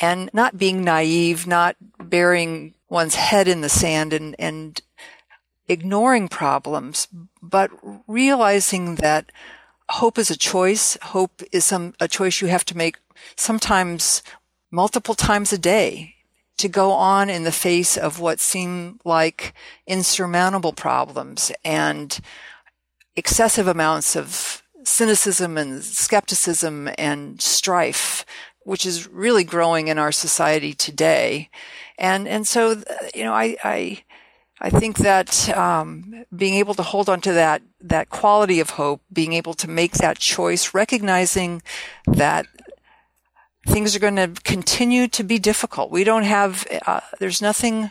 and 0.00 0.30
not 0.32 0.58
being 0.58 0.84
naive, 0.84 1.46
not 1.46 1.76
burying 1.98 2.74
one's 2.90 3.14
head 3.14 3.48
in 3.48 3.62
the 3.62 3.68
sand 3.68 4.12
and 4.12 4.36
and 4.38 4.82
ignoring 5.66 6.28
problems, 6.28 7.08
but 7.42 7.70
realizing 8.06 8.96
that 8.96 9.30
hope 9.90 10.18
is 10.18 10.30
a 10.30 10.36
choice. 10.36 10.98
Hope 11.02 11.42
is 11.50 11.64
some 11.64 11.94
a 11.98 12.08
choice 12.08 12.42
you 12.42 12.48
have 12.48 12.66
to 12.66 12.76
make 12.76 12.98
sometimes 13.34 14.22
multiple 14.70 15.14
times 15.14 15.52
a 15.54 15.58
day 15.58 16.16
to 16.58 16.68
go 16.68 16.92
on 16.92 17.30
in 17.30 17.44
the 17.44 17.52
face 17.52 17.96
of 17.96 18.20
what 18.20 18.40
seem 18.40 19.00
like 19.04 19.54
insurmountable 19.86 20.72
problems 20.72 21.50
and 21.64 22.20
excessive 23.16 23.66
amounts 23.66 24.16
of 24.16 24.62
cynicism 24.84 25.56
and 25.58 25.82
skepticism 25.82 26.88
and 26.98 27.40
strife, 27.40 28.24
which 28.60 28.86
is 28.86 29.08
really 29.08 29.44
growing 29.44 29.88
in 29.88 29.98
our 29.98 30.12
society 30.12 30.72
today. 30.74 31.48
And, 31.98 32.28
and 32.28 32.46
so, 32.46 32.82
you 33.14 33.24
know, 33.24 33.32
I, 33.32 33.56
I, 33.64 34.02
I 34.60 34.70
think 34.70 34.98
that 34.98 35.48
um, 35.56 36.24
being 36.34 36.54
able 36.54 36.74
to 36.74 36.82
hold 36.82 37.08
on 37.08 37.20
to 37.22 37.32
that 37.32 37.62
that 37.80 38.10
quality 38.10 38.58
of 38.58 38.70
hope, 38.70 39.00
being 39.12 39.32
able 39.32 39.54
to 39.54 39.70
make 39.70 39.92
that 39.94 40.18
choice, 40.18 40.74
recognizing 40.74 41.62
that 42.06 42.46
things 43.68 43.94
are 43.94 44.00
going 44.00 44.16
to 44.16 44.32
continue 44.42 45.08
to 45.08 45.22
be 45.22 45.38
difficult. 45.38 45.90
We 45.90 46.04
don't 46.04 46.24
have 46.24 46.66
uh, 46.86 47.00
there's 47.20 47.42
nothing 47.42 47.90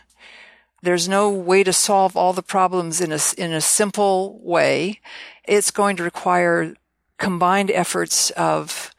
there's 0.84 1.10
no 1.10 1.30
way 1.30 1.64
to 1.64 1.74
solve 1.74 2.16
all 2.16 2.34
the 2.34 2.44
problems 2.44 3.02
in 3.02 3.12
a, 3.12 3.20
in 3.38 3.52
a 3.52 3.62
simple 3.62 4.40
way. 4.44 5.02
It's 5.44 5.72
going 5.72 5.96
to 5.98 6.04
require 6.04 6.76
combined 7.18 7.72
efforts 7.72 8.30
of 8.32 8.94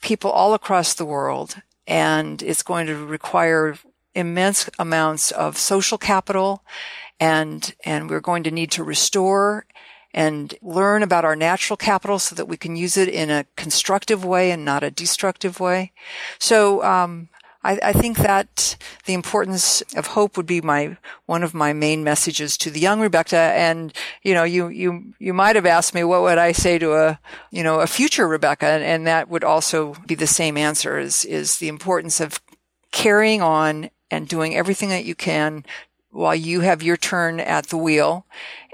people 0.00 0.30
all 0.30 0.54
across 0.54 0.94
the 0.94 1.04
world 1.04 1.56
and 1.86 2.42
it's 2.42 2.62
going 2.62 2.86
to 2.86 2.96
require 2.96 3.76
immense 4.14 4.70
amounts 4.78 5.30
of 5.32 5.58
social 5.58 5.98
capital 5.98 6.64
and, 7.20 7.74
and 7.84 8.08
we're 8.08 8.20
going 8.20 8.42
to 8.44 8.50
need 8.50 8.70
to 8.70 8.84
restore 8.84 9.66
and 10.16 10.54
learn 10.62 11.02
about 11.02 11.26
our 11.26 11.36
natural 11.36 11.76
capital 11.76 12.18
so 12.18 12.34
that 12.34 12.48
we 12.48 12.56
can 12.56 12.74
use 12.74 12.96
it 12.96 13.08
in 13.08 13.30
a 13.30 13.44
constructive 13.54 14.24
way 14.24 14.50
and 14.50 14.64
not 14.64 14.82
a 14.82 14.90
destructive 14.90 15.60
way. 15.60 15.92
So, 16.38 16.82
um, 16.82 17.28
I, 17.62 17.78
I, 17.82 17.92
think 17.92 18.18
that 18.18 18.76
the 19.06 19.14
importance 19.14 19.82
of 19.96 20.08
hope 20.08 20.36
would 20.36 20.46
be 20.46 20.60
my 20.60 20.96
one 21.26 21.42
of 21.42 21.52
my 21.52 21.72
main 21.72 22.04
messages 22.04 22.56
to 22.58 22.70
the 22.70 22.78
young 22.78 23.00
Rebecca. 23.00 23.36
And 23.36 23.92
you 24.22 24.34
know, 24.34 24.44
you 24.44 24.68
you 24.68 25.14
you 25.18 25.34
might 25.34 25.56
have 25.56 25.66
asked 25.66 25.92
me 25.92 26.04
what 26.04 26.22
would 26.22 26.38
I 26.38 26.52
say 26.52 26.78
to 26.78 26.94
a 26.94 27.20
you 27.50 27.64
know 27.64 27.80
a 27.80 27.88
future 27.88 28.28
Rebecca, 28.28 28.66
and, 28.66 28.84
and 28.84 29.06
that 29.08 29.28
would 29.28 29.42
also 29.42 29.96
be 30.06 30.14
the 30.14 30.28
same 30.28 30.56
answer: 30.56 30.98
is 30.98 31.24
is 31.24 31.58
the 31.58 31.66
importance 31.66 32.20
of 32.20 32.40
carrying 32.92 33.42
on 33.42 33.90
and 34.12 34.28
doing 34.28 34.54
everything 34.54 34.90
that 34.90 35.04
you 35.04 35.16
can 35.16 35.64
while 36.10 36.34
you 36.34 36.60
have 36.60 36.82
your 36.82 36.96
turn 36.96 37.40
at 37.40 37.66
the 37.66 37.76
wheel 37.76 38.26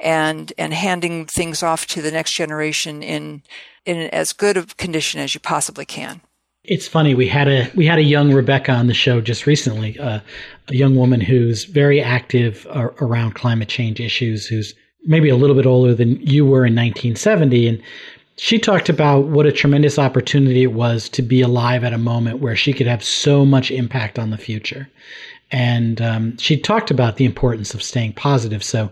and 0.03 0.53
and 0.59 0.75
handing 0.75 1.27
things 1.27 1.63
off 1.63 1.87
to 1.87 2.03
the 2.03 2.11
next 2.11 2.35
generation 2.35 3.03
in 3.03 3.43
in 3.87 4.09
as 4.11 4.33
good 4.33 4.57
a 4.57 4.67
condition 4.67 5.21
as 5.21 5.35
you 5.35 5.41
possibly 5.41 5.85
can. 5.85 6.21
It's 6.65 6.87
funny 6.87 7.15
we 7.15 7.27
had 7.27 7.49
a 7.49 7.71
we 7.75 7.87
had 7.87 7.99
a 7.99 8.03
young 8.03 8.33
Rebecca 8.33 8.73
on 8.73 8.87
the 8.87 8.95
show 8.95 9.21
just 9.21 9.47
recently, 9.47 9.99
uh, 9.99 10.21
a 10.69 10.75
young 10.75 10.97
woman 10.97 11.21
who's 11.21 11.65
very 11.65 12.01
active 12.01 12.67
uh, 12.71 12.89
around 13.01 13.35
climate 13.35 13.69
change 13.69 14.01
issues, 14.01 14.47
who's 14.47 14.75
maybe 15.05 15.29
a 15.29 15.37
little 15.37 15.57
bit 15.57 15.67
older 15.67 15.95
than 15.95 16.21
you 16.21 16.45
were 16.45 16.65
in 16.65 16.75
1970, 16.75 17.67
and 17.67 17.83
she 18.37 18.59
talked 18.59 18.89
about 18.89 19.27
what 19.27 19.47
a 19.47 19.53
tremendous 19.53 19.99
opportunity 19.99 20.63
it 20.63 20.73
was 20.73 21.09
to 21.09 21.23
be 21.23 21.41
alive 21.41 21.85
at 21.85 21.93
a 21.93 21.99
moment 21.99 22.39
where 22.39 22.57
she 22.57 22.73
could 22.73 22.87
have 22.87 23.05
so 23.05 23.45
much 23.45 23.71
impact 23.71 24.19
on 24.19 24.31
the 24.31 24.39
future 24.39 24.89
and 25.53 26.01
um, 26.01 26.37
she 26.39 26.59
talked 26.59 26.91
about 26.91 27.17
the 27.17 27.27
importance 27.27 27.75
of 27.75 27.83
staying 27.83 28.15
positive. 28.15 28.65
So, 28.65 28.91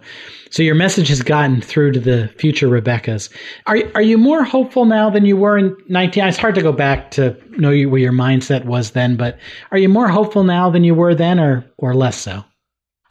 so 0.50 0.62
your 0.62 0.74
message 0.74 1.08
has 1.08 1.22
gotten 1.22 1.62
through 1.62 1.92
to 1.92 2.00
the 2.00 2.28
future 2.36 2.68
Rebeccas. 2.68 3.30
Are 3.66 3.78
are 3.94 4.02
you 4.02 4.18
more 4.18 4.44
hopeful 4.44 4.84
now 4.84 5.08
than 5.08 5.24
you 5.24 5.36
were 5.36 5.56
in 5.56 5.76
nineteen? 5.88 6.24
It's 6.24 6.36
hard 6.36 6.54
to 6.56 6.62
go 6.62 6.72
back 6.72 7.10
to 7.12 7.36
know 7.58 7.70
where 7.70 8.00
your 8.00 8.12
mindset 8.12 8.66
was 8.66 8.90
then, 8.90 9.16
but 9.16 9.38
are 9.72 9.78
you 9.78 9.88
more 9.88 10.08
hopeful 10.08 10.44
now 10.44 10.70
than 10.70 10.84
you 10.84 10.94
were 10.94 11.14
then, 11.14 11.40
or 11.40 11.64
or 11.78 11.94
less 11.94 12.18
so? 12.18 12.44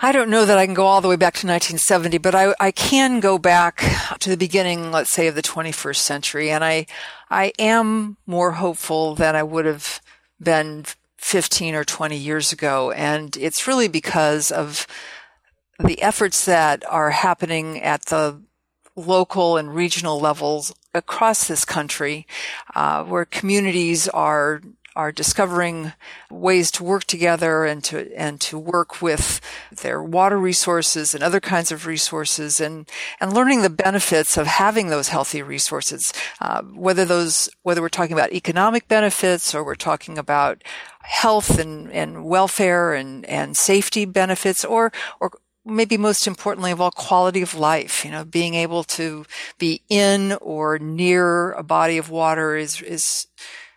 I 0.02 0.14
don't 0.14 0.30
know 0.30 0.46
that 0.46 0.58
I 0.58 0.66
can 0.66 0.76
go 0.76 0.86
all 0.86 1.02
the 1.02 1.10
way 1.10 1.18
back 1.18 1.34
to 1.34 1.48
1970, 1.48 2.20
but 2.20 2.34
I, 2.34 2.56
I 2.58 2.72
can 2.72 3.20
go 3.20 3.38
back 3.38 3.84
to 4.20 4.30
the 4.30 4.38
beginning, 4.38 4.92
let's 4.92 5.10
say, 5.10 5.28
of 5.28 5.36
the 5.36 5.42
21st 5.42 5.98
century, 5.98 6.52
and 6.52 6.64
I 6.64 6.86
I 7.30 7.52
am 7.60 8.16
more 8.26 8.54
hopeful 8.54 9.16
than 9.16 9.36
I 9.36 9.44
would 9.44 9.66
have 9.66 10.02
been 10.42 10.86
15 11.20 11.76
or 11.76 11.84
20 11.84 12.16
years 12.18 12.52
ago. 12.52 12.92
And 12.92 13.36
it's 13.38 13.68
really 13.68 13.88
because 13.88 14.52
of 14.52 14.88
the 15.78 16.02
efforts 16.02 16.46
that 16.46 16.84
are 16.90 17.12
happening 17.12 17.82
at 17.82 18.06
the 18.06 18.42
local 18.96 19.58
and 19.58 19.74
regional 19.74 20.20
levels 20.20 20.74
across 20.94 21.48
this 21.48 21.66
country, 21.66 22.26
uh, 22.76 23.04
where 23.04 23.26
communities 23.26 24.08
are 24.10 24.62
are 24.96 25.12
discovering 25.12 25.94
ways 26.30 26.72
to 26.72 26.84
work 26.84 27.04
together 27.06 27.66
and 27.66 27.84
to 27.84 28.12
and 28.16 28.42
to 28.42 28.58
work 28.58 29.02
with 29.02 29.40
their 29.72 30.02
water 30.02 30.38
resources 30.38 31.14
and 31.14 31.24
other 31.24 31.40
kinds 31.40 31.72
of 31.72 31.86
resources 31.86 32.60
and 32.60 32.90
and 33.20 33.34
learning 33.34 33.62
the 33.62 33.70
benefits 33.70 34.38
of 34.38 34.48
having 34.48 34.88
those 34.88 35.10
healthy 35.10 35.42
resources. 35.42 36.14
Uh, 36.42 36.62
whether 36.64 37.06
those 37.06 37.50
whether 37.64 37.82
we're 37.82 37.90
talking 37.90 38.14
about 38.14 38.34
economic 38.34 38.88
benefits 38.88 39.54
or 39.54 39.64
we're 39.64 39.76
talking 39.76 40.18
about 40.18 40.64
health 41.02 41.58
and, 41.60 41.92
and 41.92 42.26
welfare 42.26 42.94
and, 42.94 43.26
and 43.26 43.56
safety 43.58 44.06
benefits 44.06 44.66
or 44.66 44.92
or 45.20 45.32
maybe 45.66 45.98
most 45.98 46.28
importantly 46.28 46.72
of 46.72 46.82
all 46.82 46.92
quality 46.92 47.42
of 47.42 47.54
life. 47.54 48.04
You 48.04 48.12
know 48.12 48.26
being 48.26 48.56
able 48.56 48.84
to 48.86 49.26
be 49.58 49.82
in 49.90 50.34
or 50.42 50.80
near 50.80 51.52
a 51.54 51.64
body 51.64 51.98
of 51.98 52.10
water 52.10 52.56
is 52.56 52.82
is 52.82 53.28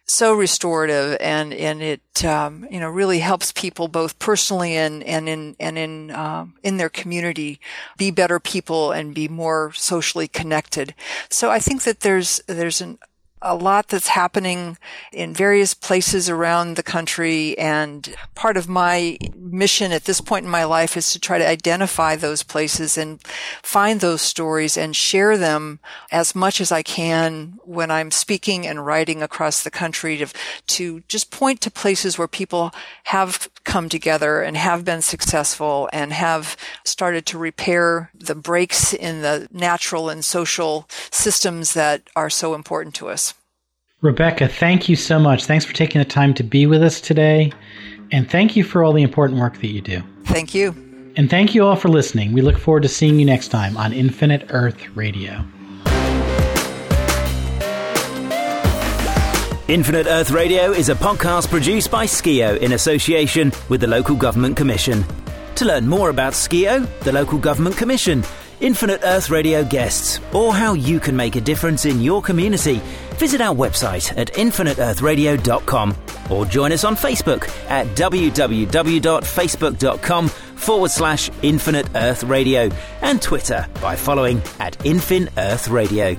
so 0.04 0.34
restorative 0.34 1.16
and 1.20 1.54
and 1.54 1.82
it 1.82 2.24
um, 2.24 2.66
you 2.70 2.80
know 2.80 2.88
really 2.88 3.20
helps 3.20 3.52
people 3.52 3.88
both 3.88 4.18
personally 4.18 4.76
and 4.76 5.02
and 5.04 5.28
in 5.28 5.56
and 5.60 5.78
in 5.78 6.10
um, 6.10 6.54
in 6.62 6.76
their 6.76 6.88
community 6.88 7.60
be 7.96 8.10
better 8.10 8.40
people 8.40 8.92
and 8.92 9.14
be 9.14 9.28
more 9.28 9.72
socially 9.74 10.28
connected. 10.28 10.94
So 11.30 11.50
I 11.50 11.58
think 11.58 11.82
that 11.84 12.00
there's 12.00 12.40
there's 12.46 12.80
an 12.80 12.98
a 13.42 13.54
lot 13.54 13.88
that's 13.88 14.08
happening 14.08 14.78
in 15.12 15.34
various 15.34 15.74
places 15.74 16.30
around 16.30 16.76
the 16.76 16.82
country. 16.82 17.58
And 17.58 18.14
part 18.34 18.56
of 18.56 18.68
my 18.68 19.18
mission 19.36 19.92
at 19.92 20.04
this 20.04 20.20
point 20.20 20.44
in 20.44 20.50
my 20.50 20.64
life 20.64 20.96
is 20.96 21.10
to 21.10 21.18
try 21.18 21.38
to 21.38 21.48
identify 21.48 22.16
those 22.16 22.42
places 22.42 22.96
and 22.96 23.20
find 23.62 24.00
those 24.00 24.22
stories 24.22 24.76
and 24.76 24.94
share 24.96 25.36
them 25.36 25.80
as 26.10 26.34
much 26.34 26.60
as 26.60 26.72
I 26.72 26.82
can 26.82 27.58
when 27.64 27.90
I'm 27.90 28.10
speaking 28.10 28.66
and 28.66 28.86
writing 28.86 29.22
across 29.22 29.62
the 29.62 29.70
country 29.70 30.16
to, 30.18 30.26
to 30.68 31.02
just 31.08 31.30
point 31.30 31.60
to 31.62 31.70
places 31.70 32.18
where 32.18 32.28
people 32.28 32.72
have 33.04 33.48
come 33.64 33.88
together 33.88 34.42
and 34.42 34.56
have 34.56 34.84
been 34.84 35.02
successful 35.02 35.88
and 35.92 36.12
have 36.12 36.56
started 36.84 37.26
to 37.26 37.38
repair 37.38 38.10
the 38.14 38.34
breaks 38.34 38.92
in 38.92 39.22
the 39.22 39.48
natural 39.52 40.08
and 40.08 40.24
social 40.24 40.88
systems 41.10 41.74
that 41.74 42.02
are 42.16 42.30
so 42.30 42.54
important 42.54 42.94
to 42.94 43.08
us. 43.08 43.31
Rebecca, 44.02 44.48
thank 44.48 44.88
you 44.88 44.96
so 44.96 45.20
much. 45.20 45.44
Thanks 45.44 45.64
for 45.64 45.72
taking 45.74 46.00
the 46.00 46.04
time 46.04 46.34
to 46.34 46.42
be 46.42 46.66
with 46.66 46.82
us 46.82 47.00
today. 47.00 47.52
And 48.10 48.28
thank 48.28 48.56
you 48.56 48.64
for 48.64 48.82
all 48.82 48.92
the 48.92 49.02
important 49.02 49.38
work 49.38 49.58
that 49.60 49.68
you 49.68 49.80
do. 49.80 50.02
Thank 50.24 50.56
you. 50.56 50.74
And 51.16 51.30
thank 51.30 51.54
you 51.54 51.64
all 51.64 51.76
for 51.76 51.88
listening. 51.88 52.32
We 52.32 52.42
look 52.42 52.58
forward 52.58 52.82
to 52.82 52.88
seeing 52.88 53.20
you 53.20 53.24
next 53.24 53.48
time 53.48 53.76
on 53.76 53.92
Infinite 53.92 54.46
Earth 54.50 54.96
Radio. 54.96 55.44
Infinite 59.68 60.08
Earth 60.08 60.32
Radio 60.32 60.72
is 60.72 60.88
a 60.88 60.96
podcast 60.96 61.48
produced 61.48 61.90
by 61.90 62.04
Skeo 62.04 62.58
in 62.58 62.72
association 62.72 63.52
with 63.68 63.80
the 63.80 63.86
Local 63.86 64.16
Government 64.16 64.56
Commission. 64.56 65.04
To 65.54 65.64
learn 65.64 65.86
more 65.86 66.10
about 66.10 66.32
Skeo, 66.32 66.88
the 67.00 67.12
Local 67.12 67.38
Government 67.38 67.76
Commission, 67.76 68.24
Infinite 68.62 69.00
Earth 69.02 69.28
Radio 69.28 69.64
guests, 69.64 70.20
or 70.32 70.54
how 70.54 70.74
you 70.74 71.00
can 71.00 71.16
make 71.16 71.34
a 71.34 71.40
difference 71.40 71.84
in 71.84 72.00
your 72.00 72.22
community, 72.22 72.80
visit 73.16 73.40
our 73.40 73.52
website 73.54 74.16
at 74.16 74.32
infiniteearthradio.com 74.34 75.96
or 76.30 76.46
join 76.46 76.70
us 76.70 76.84
on 76.84 76.94
Facebook 76.94 77.48
at 77.68 77.88
www.facebook.com 77.88 80.28
forward 80.28 80.90
slash 80.92 81.28
Infinite 81.42 81.88
Earth 81.96 82.22
Radio 82.22 82.70
and 83.00 83.20
Twitter 83.20 83.66
by 83.80 83.96
following 83.96 84.40
at 84.60 84.78
Infin 84.78 85.28
Earth 85.36 85.66
Radio. 85.66 86.16